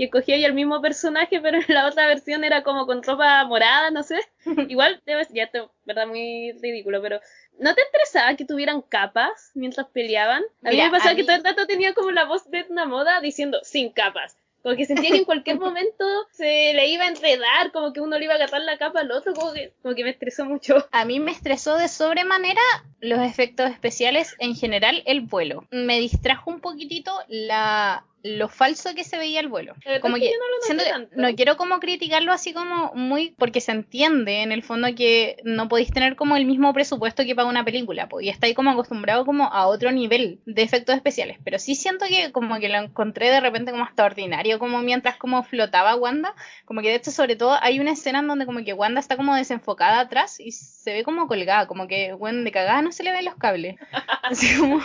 [0.00, 3.44] y escogía ahí el mismo personaje, pero en la otra versión era como con ropa
[3.44, 4.18] morada, no sé.
[4.70, 7.20] Igual, ya esto, verdad, muy ridículo, pero
[7.58, 10.42] ¿no te estresaba que tuvieran capas mientras peleaban?
[10.64, 13.20] A mí me pasaba que todo el rato tenía como la voz de una moda
[13.20, 14.38] diciendo sin capas.
[14.62, 18.18] Como que sentía que en cualquier momento se le iba a enredar, como que uno
[18.18, 20.88] le iba a agarrar la capa al otro, como que, como que me estresó mucho.
[20.92, 22.62] A mí me estresó de sobremanera
[23.00, 25.66] los efectos especiales, en general el vuelo.
[25.70, 29.74] Me distrajo un poquitito la, lo falso que se veía el vuelo.
[30.00, 34.62] Como que, no, no, quiero como criticarlo así como muy, porque se entiende en el
[34.62, 38.28] fondo que no podéis tener como el mismo presupuesto que para una película, pues, y
[38.28, 42.58] estáis como acostumbrado como a otro nivel de efectos especiales, pero sí siento que como
[42.58, 46.88] que lo encontré de repente como hasta ordinario, como mientras como flotaba Wanda, como que
[46.88, 50.00] de hecho sobre todo hay una escena en donde como que Wanda está como desenfocada
[50.00, 53.24] atrás y se ve como colgada, como que, bueno, de cagada no se le ven
[53.24, 53.76] los cables.
[54.22, 54.80] Así como,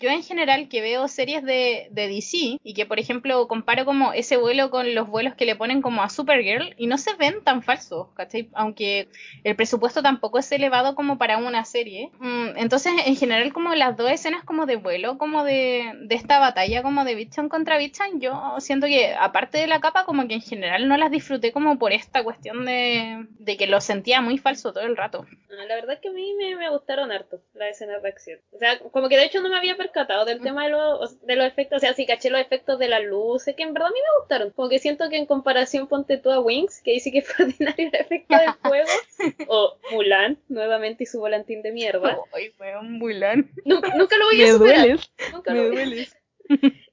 [0.00, 4.12] yo en general que veo series de, de DC, y que por ejemplo comparo como
[4.12, 7.42] ese vuelo con los vuelos que le ponen como a Supergirl y no se ven
[7.44, 8.48] tan falsos, ¿cachai?
[8.54, 9.08] Aunque
[9.44, 12.10] el presupuesto tampoco es elevado como para una serie.
[12.18, 16.38] Mm, entonces en general como las dos escenas como de vuelo, como de, de esta
[16.38, 20.34] batalla como de Bichan contra Bichan, yo siento que aparte de la capa como que
[20.34, 24.38] en general no las disfruté como por esta cuestión de, de que lo sentía muy
[24.38, 25.26] falso todo el rato.
[25.50, 28.40] Ah, la verdad es que a mí me, me gustaron harto las escenas de acción.
[28.52, 31.36] O sea, como que de hecho no me había percatado del tema de los, de
[31.36, 33.92] los efectos, o sea, sí caché los efectos de la luz, que en verdad a
[33.92, 34.50] mí me gustaron.
[34.50, 37.88] Como que siento que en comparación ponte tú a Wings, que dice que fue ordinario
[37.88, 38.88] el efecto del fuego,
[39.48, 42.18] o Mulan, nuevamente y su volantín de mierda.
[42.32, 43.50] Ay, un Mulan.
[43.64, 44.98] Nunca, lo voy a me superar.
[45.32, 46.16] Nunca me lo dueles.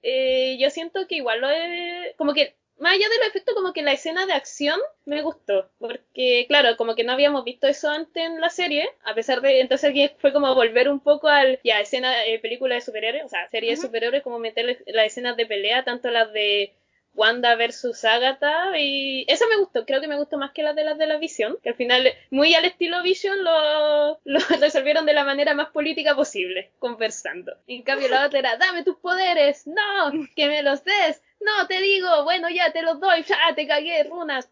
[0.03, 2.13] Eh, yo siento que igual lo he...
[2.17, 6.45] Como que más allá del efecto, como que la escena de acción me gustó, porque
[6.47, 9.93] claro, como que no habíamos visto eso antes en la serie, a pesar de, entonces
[10.19, 13.71] fue como volver un poco al, ya, escena, eh, película de superhéroes, o sea, serie
[13.71, 16.73] de superhéroes, como meter las escenas de pelea, tanto las de
[17.15, 20.83] Wanda versus Agatha y esa me gustó, creo que me gustó más que las de
[20.83, 25.13] las de la Visión, que al final muy al estilo Vision lo, lo resolvieron de
[25.13, 27.55] la manera más política posible, conversando.
[27.67, 31.81] En cambio la otra era, dame tus poderes, no, que me los des, no, te
[31.81, 34.49] digo, bueno, ya te los doy, ya te cagué, runas.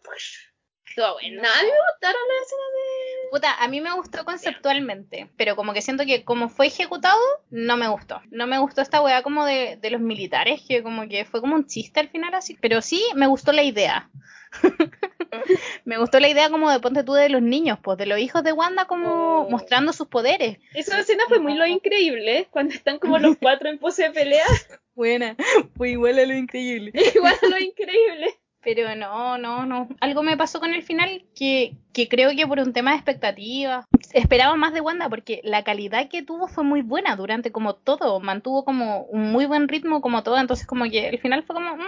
[0.94, 1.42] Todo bueno.
[1.42, 1.48] No.
[1.48, 3.28] A mí me gustaron las escenas de.
[3.30, 7.18] Puta, a mí me gustó conceptualmente, pero como que siento que como fue ejecutado,
[7.50, 8.20] no me gustó.
[8.30, 11.56] No me gustó esta weá como de, de los militares, que como que fue como
[11.56, 12.56] un chiste al final así.
[12.60, 14.08] Pero sí me gustó la idea.
[15.84, 18.44] me gustó la idea como de ponte tú de los niños, pues de los hijos
[18.44, 19.50] de Wanda como oh.
[19.50, 20.58] mostrando sus poderes.
[20.74, 24.46] Esa escena fue muy lo increíble, cuando están como los cuatro en pose de pelea.
[24.94, 25.36] Buena,
[25.76, 26.92] fue igual a lo increíble.
[27.14, 28.38] igual a lo increíble.
[28.62, 29.88] Pero no, no, no.
[30.00, 33.84] Algo me pasó con el final que, que creo que por un tema de expectativa.
[34.14, 38.20] Esperaba más de Wanda porque la calidad que tuvo fue muy buena durante como todo.
[38.20, 40.38] Mantuvo como un muy buen ritmo como todo.
[40.38, 41.76] Entonces como que el final fue como...
[41.76, 41.82] Mm".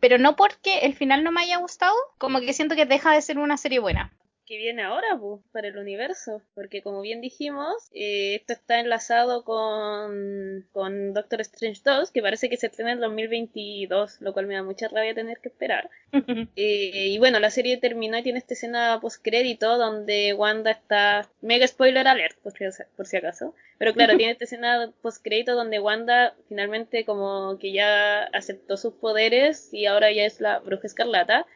[0.00, 3.22] Pero no porque el final no me haya gustado, como que siento que deja de
[3.22, 4.12] ser una serie buena
[4.48, 9.44] que viene ahora pues, para el universo, porque como bien dijimos, eh, esto está enlazado
[9.44, 14.54] con, con Doctor Strange 2, que parece que se estrena en 2022, lo cual me
[14.54, 15.90] da mucha rabia tener que esperar.
[16.56, 21.66] Eh, y bueno, la serie terminó y tiene esta escena post-crédito donde Wanda está, mega
[21.66, 22.64] spoiler alert, por si,
[22.96, 28.24] por si acaso, pero claro, tiene esta escena post-crédito donde Wanda finalmente como que ya
[28.24, 31.46] aceptó sus poderes y ahora ya es la bruja escarlata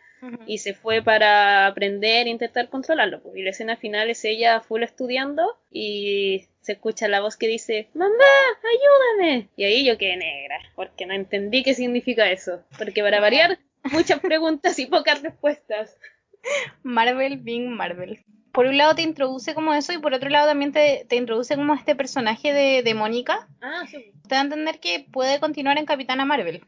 [0.46, 3.20] y se fue para aprender e intentar controlarlo.
[3.34, 7.88] Y la escena final es ella full estudiando y se escucha la voz que dice,
[7.94, 8.12] mamá,
[9.18, 9.48] ayúdame.
[9.56, 12.62] Y ahí yo quedé negra, porque no entendí qué significa eso.
[12.78, 13.58] Porque para variar,
[13.90, 15.96] muchas preguntas y pocas respuestas.
[16.82, 18.24] Marvel being Marvel.
[18.52, 21.56] Por un lado te introduce como eso y por otro lado también te, te introduce
[21.56, 23.48] como este personaje de, de Mónica.
[23.62, 24.12] Ah, sí.
[24.28, 26.62] Te da a entender que puede continuar en Capitana Marvel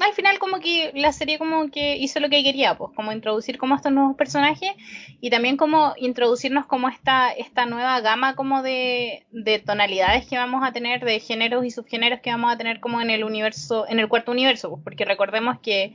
[0.00, 3.58] al final como que la serie como que hizo lo que quería, pues como introducir
[3.58, 4.72] como estos nuevos personajes
[5.20, 10.62] y también como introducirnos como esta, esta nueva gama como de, de tonalidades que vamos
[10.64, 13.98] a tener, de géneros y subgéneros que vamos a tener como en el universo, en
[13.98, 15.94] el cuarto universo, pues, porque recordemos que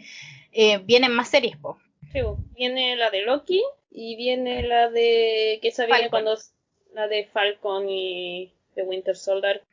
[0.52, 1.78] eh, vienen más series, pues.
[2.12, 2.20] Sí,
[2.56, 6.38] viene la de Loki y viene la de que se viene cuando
[6.94, 9.64] la de Falcon y de Winter Soldier.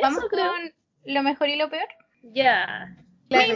[0.00, 0.72] Vamos con
[1.04, 1.88] lo mejor y lo peor.
[2.22, 2.96] Ya.
[3.28, 3.54] Claro.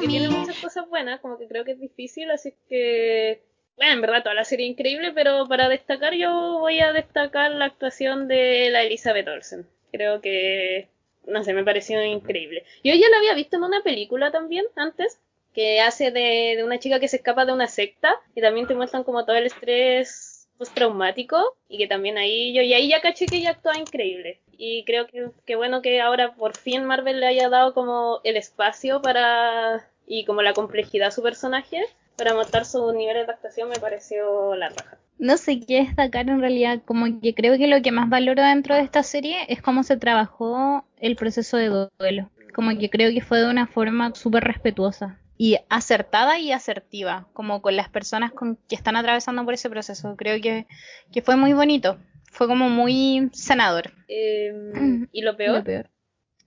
[0.00, 3.42] Tiene muchas cosas buenas, como que creo que es difícil, así que
[3.76, 7.66] bueno, en verdad toda la serie increíble, pero para destacar yo voy a destacar la
[7.66, 9.66] actuación de la Elizabeth Olsen.
[9.90, 10.88] Creo que
[11.26, 12.64] no sé, me pareció increíble.
[12.84, 15.18] Yo ya la había visto en una película también antes,
[15.54, 18.74] que hace de, de una chica que se escapa de una secta y también te
[18.74, 20.29] muestran como todo el estrés
[20.60, 24.84] postraumático y que también ahí yo y ahí ya caché que ella actúa increíble y
[24.84, 29.00] creo que, que bueno que ahora por fin Marvel le haya dado como el espacio
[29.00, 31.80] para y como la complejidad a su personaje
[32.18, 34.98] para montar sus niveles de actuación me pareció la raja.
[35.18, 38.74] No sé qué destacar en realidad, como que creo que lo que más valoro dentro
[38.74, 42.30] de esta serie es cómo se trabajó el proceso de duelo.
[42.54, 47.62] Como que creo que fue de una forma súper respetuosa y acertada y asertiva, como
[47.62, 50.14] con las personas con, que están atravesando por ese proceso.
[50.18, 50.66] Creo que,
[51.12, 51.96] que fue muy bonito,
[52.30, 53.90] fue como muy sanador.
[54.06, 54.52] Eh,
[55.12, 55.56] ¿Y lo peor?
[55.56, 55.88] Lo peor.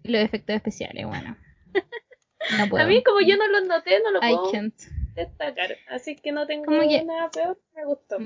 [0.04, 1.36] Los efectos especiales, bueno.
[2.60, 2.84] No puedo.
[2.84, 4.76] A mí como yo no los noté, no lo I puedo can't.
[5.16, 8.18] destacar, así que no tengo que- nada peor, me gustó.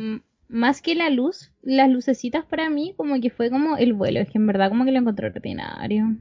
[0.49, 4.27] Más que la luz, las lucecitas para mí como que fue como el vuelo, es
[4.29, 6.07] que en verdad como que lo encontré ordinario.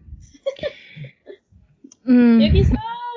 [2.05, 2.53] Mm, Yo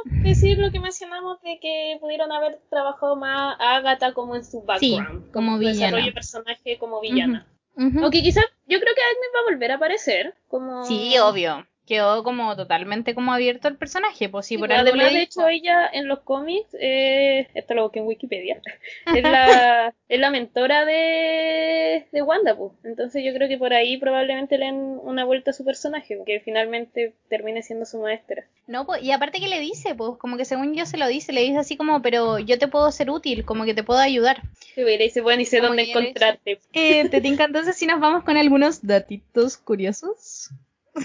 [0.05, 4.63] decir lo que mencionamos de que pudieron haber trabajado más a Agatha como en su
[4.79, 5.77] Sí, background, como villana.
[5.79, 7.47] desarrollo de personaje como villana.
[7.75, 7.99] ujú.
[8.03, 11.65] Aunque quizás yo creo que Agnes va a volver a aparecer como Sí, obvio.
[11.89, 15.23] Quedó como totalmente como abierto el personaje, pues sí, Sí, por pues, algo además, de
[15.23, 18.61] hecho, ella en los cómics, eh, esto lo busqué en Wikipedia,
[19.07, 22.73] es la, es la mentora de, de Wanda, pues.
[22.83, 26.39] Entonces yo creo que por ahí probablemente le den una vuelta a su personaje, que
[26.41, 28.45] finalmente termine siendo su maestra.
[28.67, 31.33] No, pues, y aparte que le dice, pues como que según yo se lo dice,
[31.33, 34.43] le dice así como, pero yo te puedo ser útil, como que te puedo ayudar.
[34.59, 36.59] Sí, pues, y le dice, bueno, y sé Como encontrarte.
[36.73, 40.51] Eh, ¿Te tinca entonces si nos vamos con algunos datitos curiosos?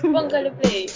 [0.02, 0.86] Póngale play.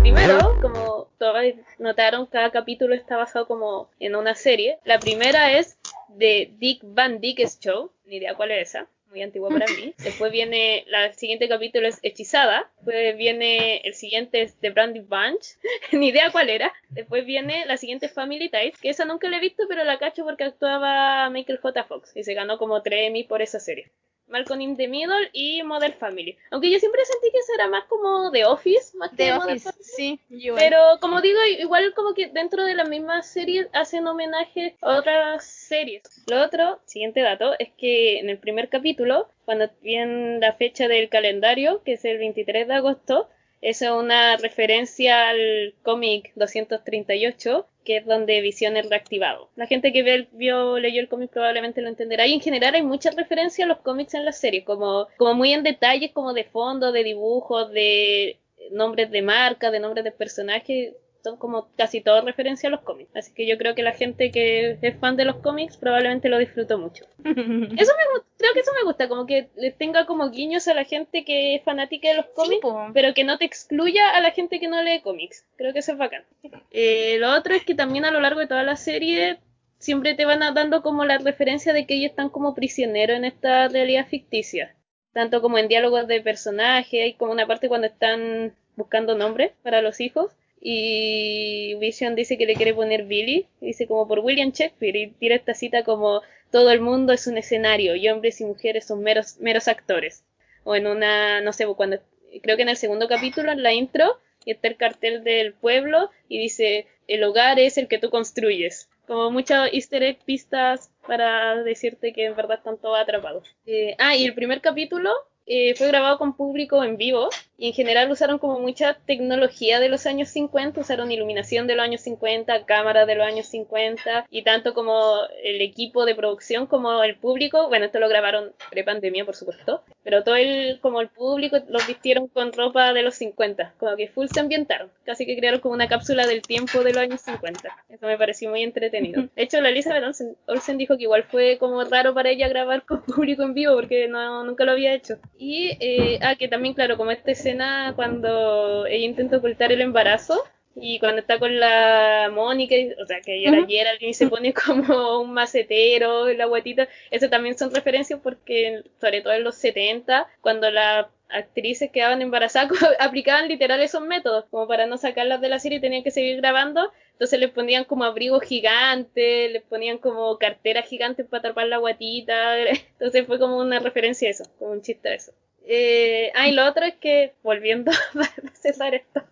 [0.00, 1.36] Primero, como todos
[1.78, 4.78] notaron, cada capítulo está basado como en una serie.
[4.84, 9.48] La primera es de Dick Van Dyke's Show, ni idea cuál es esa, muy antigua
[9.48, 9.94] para mí.
[9.98, 12.68] Después viene, la el siguiente capítulo es Hechizada.
[12.78, 15.56] Después viene, el siguiente es The Brandy Bunch,
[15.92, 16.72] ni idea cuál era.
[16.88, 20.24] Después viene la siguiente Family Ties, que esa nunca la he visto, pero la cacho
[20.24, 21.84] porque actuaba Michael J.
[21.84, 23.90] Fox y se ganó como 3 Emmy por esa serie.
[24.28, 26.36] Malcolm in the Middle y Modern Family.
[26.50, 29.50] Aunque yo siempre sentí que eso era más como The Office, más que The Modern
[29.50, 29.84] Office, Family.
[29.84, 30.20] sí,
[30.56, 35.44] Pero como digo, igual como que dentro de la misma serie hacen homenaje a otras
[35.44, 36.02] series.
[36.28, 41.08] Lo otro, siguiente dato, es que en el primer capítulo, cuando viene la fecha del
[41.08, 43.28] calendario, que es el 23 de agosto,
[43.68, 49.50] es una referencia al cómic 238, que es donde Visión es reactivado.
[49.56, 52.26] La gente que ve- vio, leyó el cómic probablemente lo entenderá.
[52.26, 55.52] Y en general hay muchas referencias a los cómics en la serie, como, como muy
[55.52, 58.38] en detalles, como de fondo, de dibujos, de
[58.70, 60.94] nombres de marca, de nombres de personajes,
[61.24, 63.16] son como casi todo referencia a los cómics.
[63.16, 66.38] Así que yo creo que la gente que es fan de los cómics probablemente lo
[66.38, 67.06] disfrutó mucho.
[67.24, 70.84] Eso me creo que eso me gusta, como que le tenga como guiños a la
[70.84, 74.60] gente que es fanática de los cómics, pero que no te excluya a la gente
[74.60, 75.46] que no lee cómics.
[75.56, 76.24] Creo que eso es bacán.
[76.70, 79.38] Eh, lo otro es que también a lo largo de toda la serie
[79.78, 83.68] siempre te van dando como la referencia de que ellos están como prisioneros en esta
[83.68, 84.74] realidad ficticia.
[85.14, 89.80] Tanto como en diálogos de personaje, hay como una parte cuando están buscando nombres para
[89.80, 90.32] los hijos.
[90.66, 95.36] Y Vision dice que le quiere poner Billy, dice como por William Shakespeare, y tira
[95.36, 99.38] esta cita como todo el mundo es un escenario y hombres y mujeres son meros,
[99.40, 100.24] meros actores.
[100.64, 101.98] O en una, no sé, cuando
[102.42, 106.10] creo que en el segundo capítulo, en la intro, y está el cartel del pueblo
[106.28, 108.88] y dice el hogar es el que tú construyes.
[109.06, 113.54] Como muchos easter egg pistas para decirte que en verdad están todos atrapados.
[113.66, 115.12] Eh, ah, y el primer capítulo
[115.46, 119.88] eh, fue grabado con público en vivo y en general usaron como mucha tecnología de
[119.88, 124.42] los años 50, usaron iluminación de los años 50, cámaras de los años 50 y
[124.42, 129.36] tanto como el equipo de producción como el público, bueno, esto lo grabaron pre-pandemia por
[129.36, 133.96] supuesto, pero todo el, como el público los vistieron con ropa de los 50, como
[133.96, 137.20] que full se ambientaron, casi que crearon como una cápsula del tiempo de los años
[137.20, 137.76] 50.
[137.88, 139.28] Eso me pareció muy entretenido.
[139.36, 142.84] De hecho, la Elizabeth Olsen, Olsen dijo que igual fue como raro para ella grabar
[142.84, 145.18] con público en vivo porque no, nunca lo había hecho.
[145.38, 150.42] Y, eh, ah, que también, claro, como esta escena cuando ella intenta ocultar el embarazo,
[150.76, 153.64] y cuando está con la Mónica, y- o sea, que era.
[153.66, 154.52] Geraldine y se pone
[154.92, 159.54] como un macetero, y la guatita, eso también son referencias porque, sobre todo en los
[159.56, 165.48] 70, cuando las actrices quedaban embarazadas, aplicaban literal esos métodos, como para no sacarlas de
[165.48, 170.38] la serie tenían que seguir grabando, entonces les ponían como abrigos gigantes, les ponían como
[170.38, 172.58] carteras gigantes para tapar la guatita,
[172.98, 175.32] entonces fue como una referencia a eso, como un chiste a eso.
[175.66, 179.22] Eh, ah, y lo otro es que, volviendo a cerrar esto,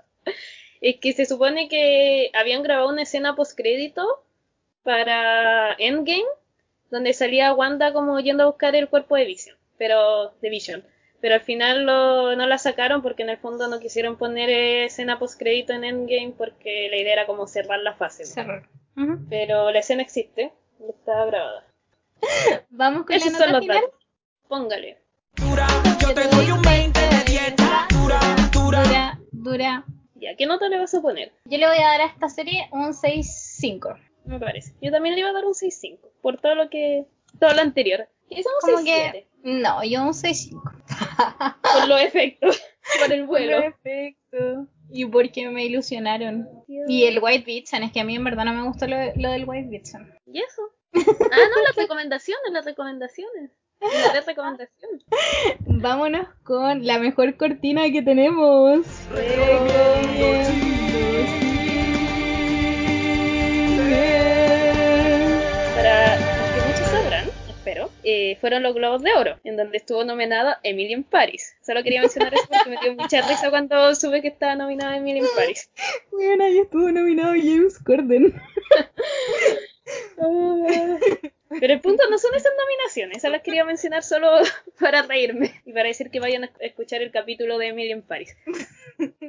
[0.83, 4.25] es que se supone que habían grabado una escena postcrédito
[4.83, 6.25] para Endgame,
[6.91, 9.57] donde salía Wanda como yendo a buscar el cuerpo de Vision.
[9.79, 10.85] pero de Vision.
[11.21, 15.21] Pero al final lo, no la sacaron porque en el fondo no quisieron poner escena
[15.21, 18.25] post crédito en Endgame porque la idea era como cerrar la fase.
[18.25, 18.69] Cerrar.
[19.31, 20.53] Pero la escena existe,
[20.89, 21.65] está grabada.
[22.71, 23.81] Vamos con Esos la nota final.
[23.83, 24.01] datos.
[24.49, 24.99] Póngale.
[26.01, 27.87] Yo te doy un 20 de dieta.
[27.91, 28.21] Dura,
[28.53, 28.83] dura.
[28.83, 29.85] Dura, dura.
[30.23, 31.33] Ya, ¿qué nota le vas a poner?
[31.47, 33.99] Yo le voy a dar a esta serie un 6-5.
[34.25, 34.73] Me parece.
[34.81, 37.07] Yo también le iba a dar un 6.5 por todo lo que
[37.41, 38.09] todo lo anterior.
[38.29, 39.27] Quizás un Como 6.7 que.
[39.43, 40.63] No, yo un 6-5.
[41.75, 42.63] por los efectos,
[43.01, 43.59] por el vuelo.
[43.59, 44.69] Perfecto.
[44.91, 46.49] Y porque me ilusionaron.
[46.69, 49.31] Y el White Bitchan, es que a mí en verdad no me gustó lo, lo
[49.31, 50.15] del White Bitchan.
[50.27, 50.63] ¿Y eso?
[50.95, 53.51] Ah, no, las recomendaciones, las recomendaciones.
[54.13, 55.03] De recomendación.
[55.67, 58.87] Vámonos con la mejor cortina que tenemos.
[65.75, 70.05] Para los que muchos sabrán, espero, eh, fueron los Globos de Oro, en donde estuvo
[70.05, 71.57] nominada Emily in Paris.
[71.63, 75.19] Solo quería mencionar eso porque me dio mucha risa cuando supe que estaba nominada Emily
[75.19, 75.69] in Paris.
[76.13, 78.41] Bueno, ahí estuvo nominado James Corden.
[81.61, 84.31] Pero el punto no son esas nominaciones, esas las quería mencionar solo
[84.81, 88.37] para reírme y para decir que vayan a escuchar el capítulo de Emily in Paris.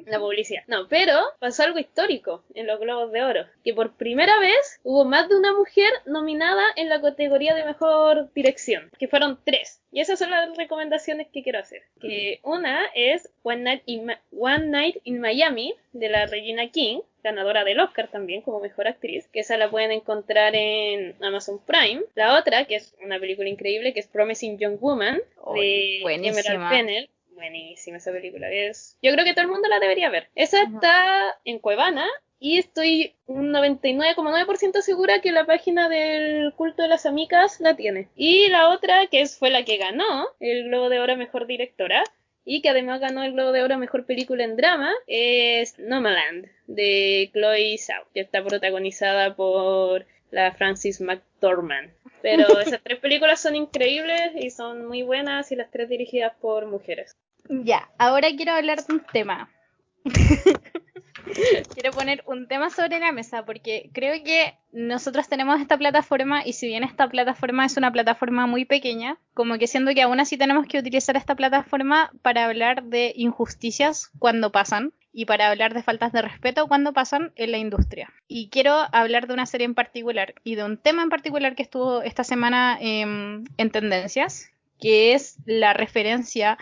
[0.05, 0.63] La publicidad.
[0.67, 5.05] No, pero pasó algo histórico en los Globos de Oro, que por primera vez hubo
[5.05, 9.81] más de una mujer nominada en la categoría de mejor dirección, que fueron tres.
[9.91, 11.83] Y esas son las recomendaciones que quiero hacer.
[11.99, 17.63] Que una es One Night in, One Night in Miami de la Regina King, ganadora
[17.63, 22.03] del Oscar también como mejor actriz, que esa la pueden encontrar en Amazon Prime.
[22.15, 25.21] La otra, que es una película increíble, que es Promising Young Woman
[25.55, 26.41] de buenísima.
[26.41, 27.09] Emerald Fennell.
[27.31, 28.51] Buenísima esa película.
[28.51, 28.97] Es...
[29.01, 30.27] Yo creo que todo el mundo la debería ver.
[30.35, 32.05] Esa está en Cuevana
[32.39, 38.09] y estoy un 99,9% segura que la página del culto de las amicas la tiene.
[38.15, 42.03] Y la otra, que fue la que ganó el Globo de Oro Mejor Directora,
[42.45, 46.47] y que además ganó el Globo de Oro a Mejor Película en Drama, es Nomadland,
[46.67, 51.91] de Chloe Zhao, que está protagonizada por la Francis McDormand.
[52.21, 56.65] Pero esas tres películas son increíbles y son muy buenas y las tres dirigidas por
[56.67, 57.15] mujeres.
[57.49, 59.49] Ya, ahora quiero hablar de un tema.
[61.73, 66.53] quiero poner un tema sobre la mesa porque creo que nosotros tenemos esta plataforma y
[66.53, 70.37] si bien esta plataforma es una plataforma muy pequeña, como que siento que aún así
[70.37, 75.83] tenemos que utilizar esta plataforma para hablar de injusticias cuando pasan y para hablar de
[75.83, 78.11] faltas de respeto cuando pasan en la industria.
[78.27, 81.63] Y quiero hablar de una serie en particular y de un tema en particular que
[81.63, 84.49] estuvo esta semana em, en tendencias,
[84.79, 86.57] que es la referencia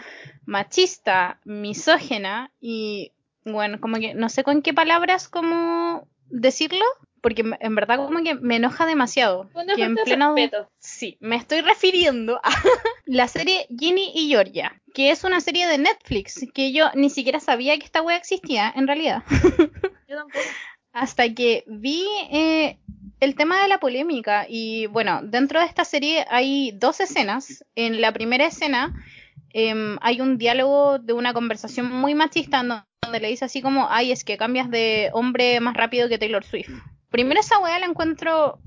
[0.45, 3.13] machista, misógena y
[3.45, 6.85] bueno, como que no sé con qué palabras cómo decirlo,
[7.21, 9.49] porque en verdad como que me enoja demasiado.
[9.75, 10.69] Que en pleno respeto.
[10.79, 12.49] Sí, me estoy refiriendo a
[13.05, 17.39] la serie Ginny y Georgia, que es una serie de Netflix que yo ni siquiera
[17.39, 19.23] sabía que esta wea existía en realidad.
[20.07, 20.43] Yo tampoco.
[20.91, 22.77] hasta que vi eh,
[23.21, 24.45] el tema de la polémica.
[24.49, 27.63] Y bueno, dentro de esta serie hay dos escenas.
[27.75, 28.93] En la primera escena
[29.53, 32.63] em, hay un diálogo de una conversación muy machista
[33.11, 36.43] donde le dice así como, ay, es que cambias de hombre más rápido que Taylor
[36.45, 36.69] Swift.
[37.09, 38.59] Primero esa weá la encuentro...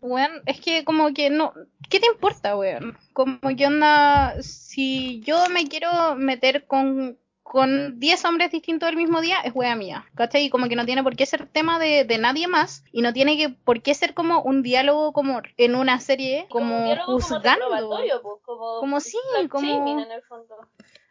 [0.00, 1.52] Weón, es que como que no...
[1.90, 2.96] ¿Qué te importa, weón?
[3.12, 4.34] Como que onda...
[4.42, 9.74] Si yo me quiero meter con con 10 hombres distintos el mismo día es wea
[9.74, 10.44] mía, ¿cachai?
[10.44, 13.14] Y como que no tiene por qué ser tema de, de nadie más y no
[13.14, 17.18] tiene que por qué ser como un diálogo como en una serie como, un como
[17.20, 17.70] juzgando.
[17.70, 19.16] reprobatorio, pues, como, Como sí,
[19.48, 20.56] como- shaming en el fondo.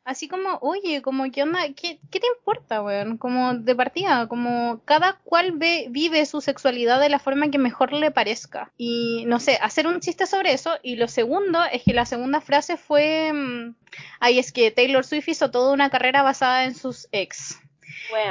[0.07, 3.17] Así como, oye, como qué onda, ¿qué, qué te importa, weón?
[3.17, 7.91] Como de partida, como cada cual ve, vive su sexualidad de la forma que mejor
[7.91, 8.71] le parezca.
[8.77, 10.77] Y no sé, hacer un chiste sobre eso.
[10.81, 13.75] Y lo segundo es que la segunda frase fue, mm,
[14.21, 17.59] ay, es que Taylor Swift hizo toda una carrera basada en sus ex.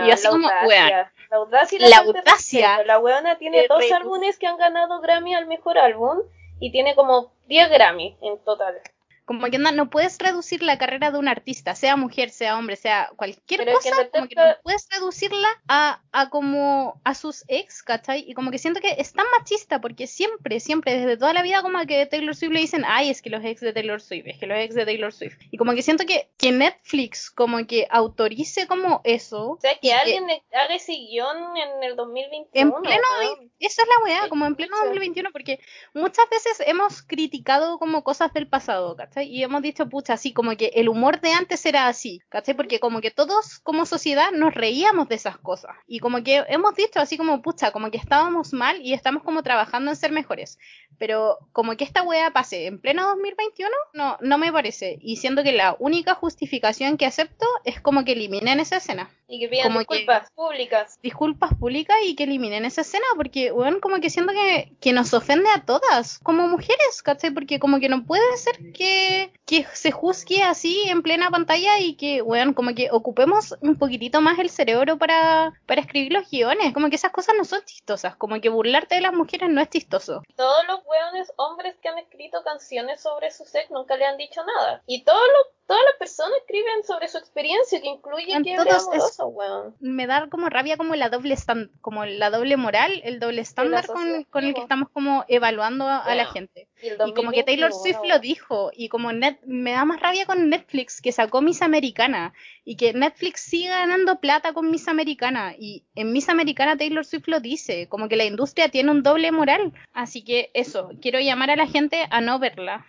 [0.06, 0.66] Y así como, audacia.
[0.66, 1.06] weón.
[1.30, 2.84] La audacia la, La audacia.
[2.84, 6.20] La weona tiene dos álbumes que han ganado Grammy al mejor álbum
[6.58, 8.80] y tiene como 10 Grammy en total.
[9.26, 13.10] Como que no puedes reducir la carrera de un artista, sea mujer, sea hombre, sea
[13.16, 17.82] cualquier Pero que cosa, como que no puedes reducirla a, a como a sus ex,
[17.82, 18.24] ¿cachai?
[18.26, 21.60] Y como que siento que es tan machista, porque siempre, siempre, desde toda la vida,
[21.62, 24.38] como que Taylor Swift le dicen, ay, es que los ex de Taylor Swift, es
[24.38, 25.36] que los ex de Taylor Swift.
[25.50, 29.88] Y como que siento que, que Netflix como que autorice como eso, O sea, que
[29.88, 32.76] que- alguien haga ese guion en el 2021.
[32.76, 33.52] En pleno weón.
[33.58, 34.82] Esa es la weá, como en pleno sí.
[34.84, 35.58] 2021, porque
[35.94, 39.15] muchas veces hemos criticado como cosas del pasado, ¿cachai?
[39.16, 39.34] ¿Cachai?
[39.34, 42.54] Y hemos dicho, pucha, así como que el humor de antes era así, ¿cachai?
[42.54, 45.72] Porque como que todos como sociedad nos reíamos de esas cosas.
[45.86, 49.42] Y como que hemos dicho así como, pucha, como que estábamos mal y estamos como
[49.42, 50.58] trabajando en ser mejores.
[50.98, 54.98] Pero como que esta wea pase en pleno 2021, no, no me parece.
[55.00, 59.10] Y siendo que la única justificación que acepto es como que eliminen esa escena.
[59.28, 60.98] Y que pidan Como que- disculpas públicas.
[61.02, 65.12] Disculpas públicas y que eliminen esa escena, porque, weón, como que siento que, que nos
[65.14, 67.30] ofende a todas, como mujeres, ¿cachai?
[67.30, 69.05] Porque como que no puede ser que,
[69.46, 74.20] que se juzgue así en plena pantalla y que, weón, como que ocupemos un poquitito
[74.20, 78.16] más el cerebro para, para escribir los guiones, como que esas cosas no son chistosas,
[78.16, 80.22] como que burlarte de las mujeres no es chistoso.
[80.36, 84.42] Todos los hueones hombres que han escrito canciones sobre su sex nunca le han dicho
[84.44, 84.82] nada.
[84.86, 89.74] Y todos los, todas las personas escriben sobre su experiencia, que incluye todos amoroso, weón.
[89.80, 93.86] me da como rabia como la doble estan- como la doble moral, el doble estándar
[93.86, 96.68] con, con el que estamos como evaluando a, a la gente.
[96.82, 99.98] Y, como que 2021, Taylor Swift bueno, lo dijo, y como net, me da más
[100.00, 102.32] rabia con Netflix que sacó Miss Americana,
[102.64, 107.28] y que Netflix sigue ganando plata con Miss Americana, y en Miss Americana Taylor Swift
[107.28, 109.72] lo dice, como que la industria tiene un doble moral.
[109.94, 112.84] Así que eso, quiero llamar a la gente a no verla.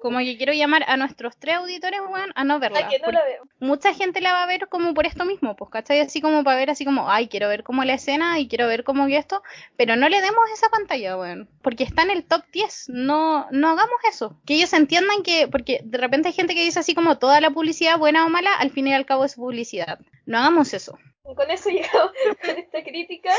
[0.00, 2.80] Como que quiero llamar a nuestros tres auditores, weón, a no verla.
[2.80, 3.42] Ah, no porque la veo.
[3.60, 6.00] mucha gente la va a ver como por esto mismo, pues, ¿cachai?
[6.00, 8.84] Así como para ver así como, ay, quiero ver como la escena y quiero ver
[8.84, 9.42] como que esto,
[9.76, 13.68] pero no le demos esa pantalla, weón, porque está en el top 10, no, no
[13.70, 17.18] hagamos eso, que ellos entiendan que, porque de repente hay gente que dice así como
[17.18, 20.74] toda la publicidad, buena o mala, al fin y al cabo es publicidad, no hagamos
[20.74, 20.98] eso.
[21.28, 23.32] Y con eso llegamos con esta crítica.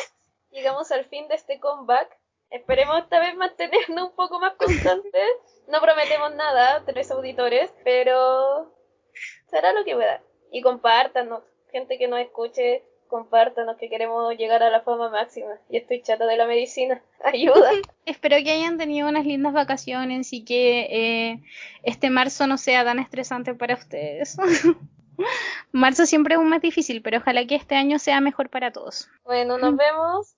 [0.52, 2.10] Llegamos al fin de este comeback.
[2.52, 5.30] Esperemos esta vez mantenernos un poco más constantes.
[5.68, 8.74] No prometemos nada, tres auditores, pero
[9.48, 10.22] será lo que pueda.
[10.52, 15.60] Y compártanos, gente que nos escuche, compártanos que queremos llegar a la fama máxima.
[15.70, 17.04] Y estoy chata de la medicina.
[17.24, 17.72] Ayuda.
[18.06, 21.44] Espero que hayan tenido unas lindas vacaciones y que eh,
[21.84, 24.38] este marzo no sea tan estresante para ustedes.
[25.72, 29.08] marzo siempre es un mes difícil, pero ojalá que este año sea mejor para todos.
[29.24, 30.36] Bueno, nos vemos.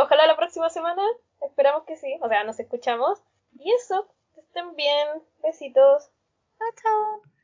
[0.00, 1.02] Ojalá la próxima semana.
[1.40, 2.18] Esperamos que sí.
[2.22, 3.22] O sea, nos escuchamos.
[3.58, 5.22] Y eso, que estén bien.
[5.42, 6.10] Besitos.
[6.58, 7.37] Chao, chao.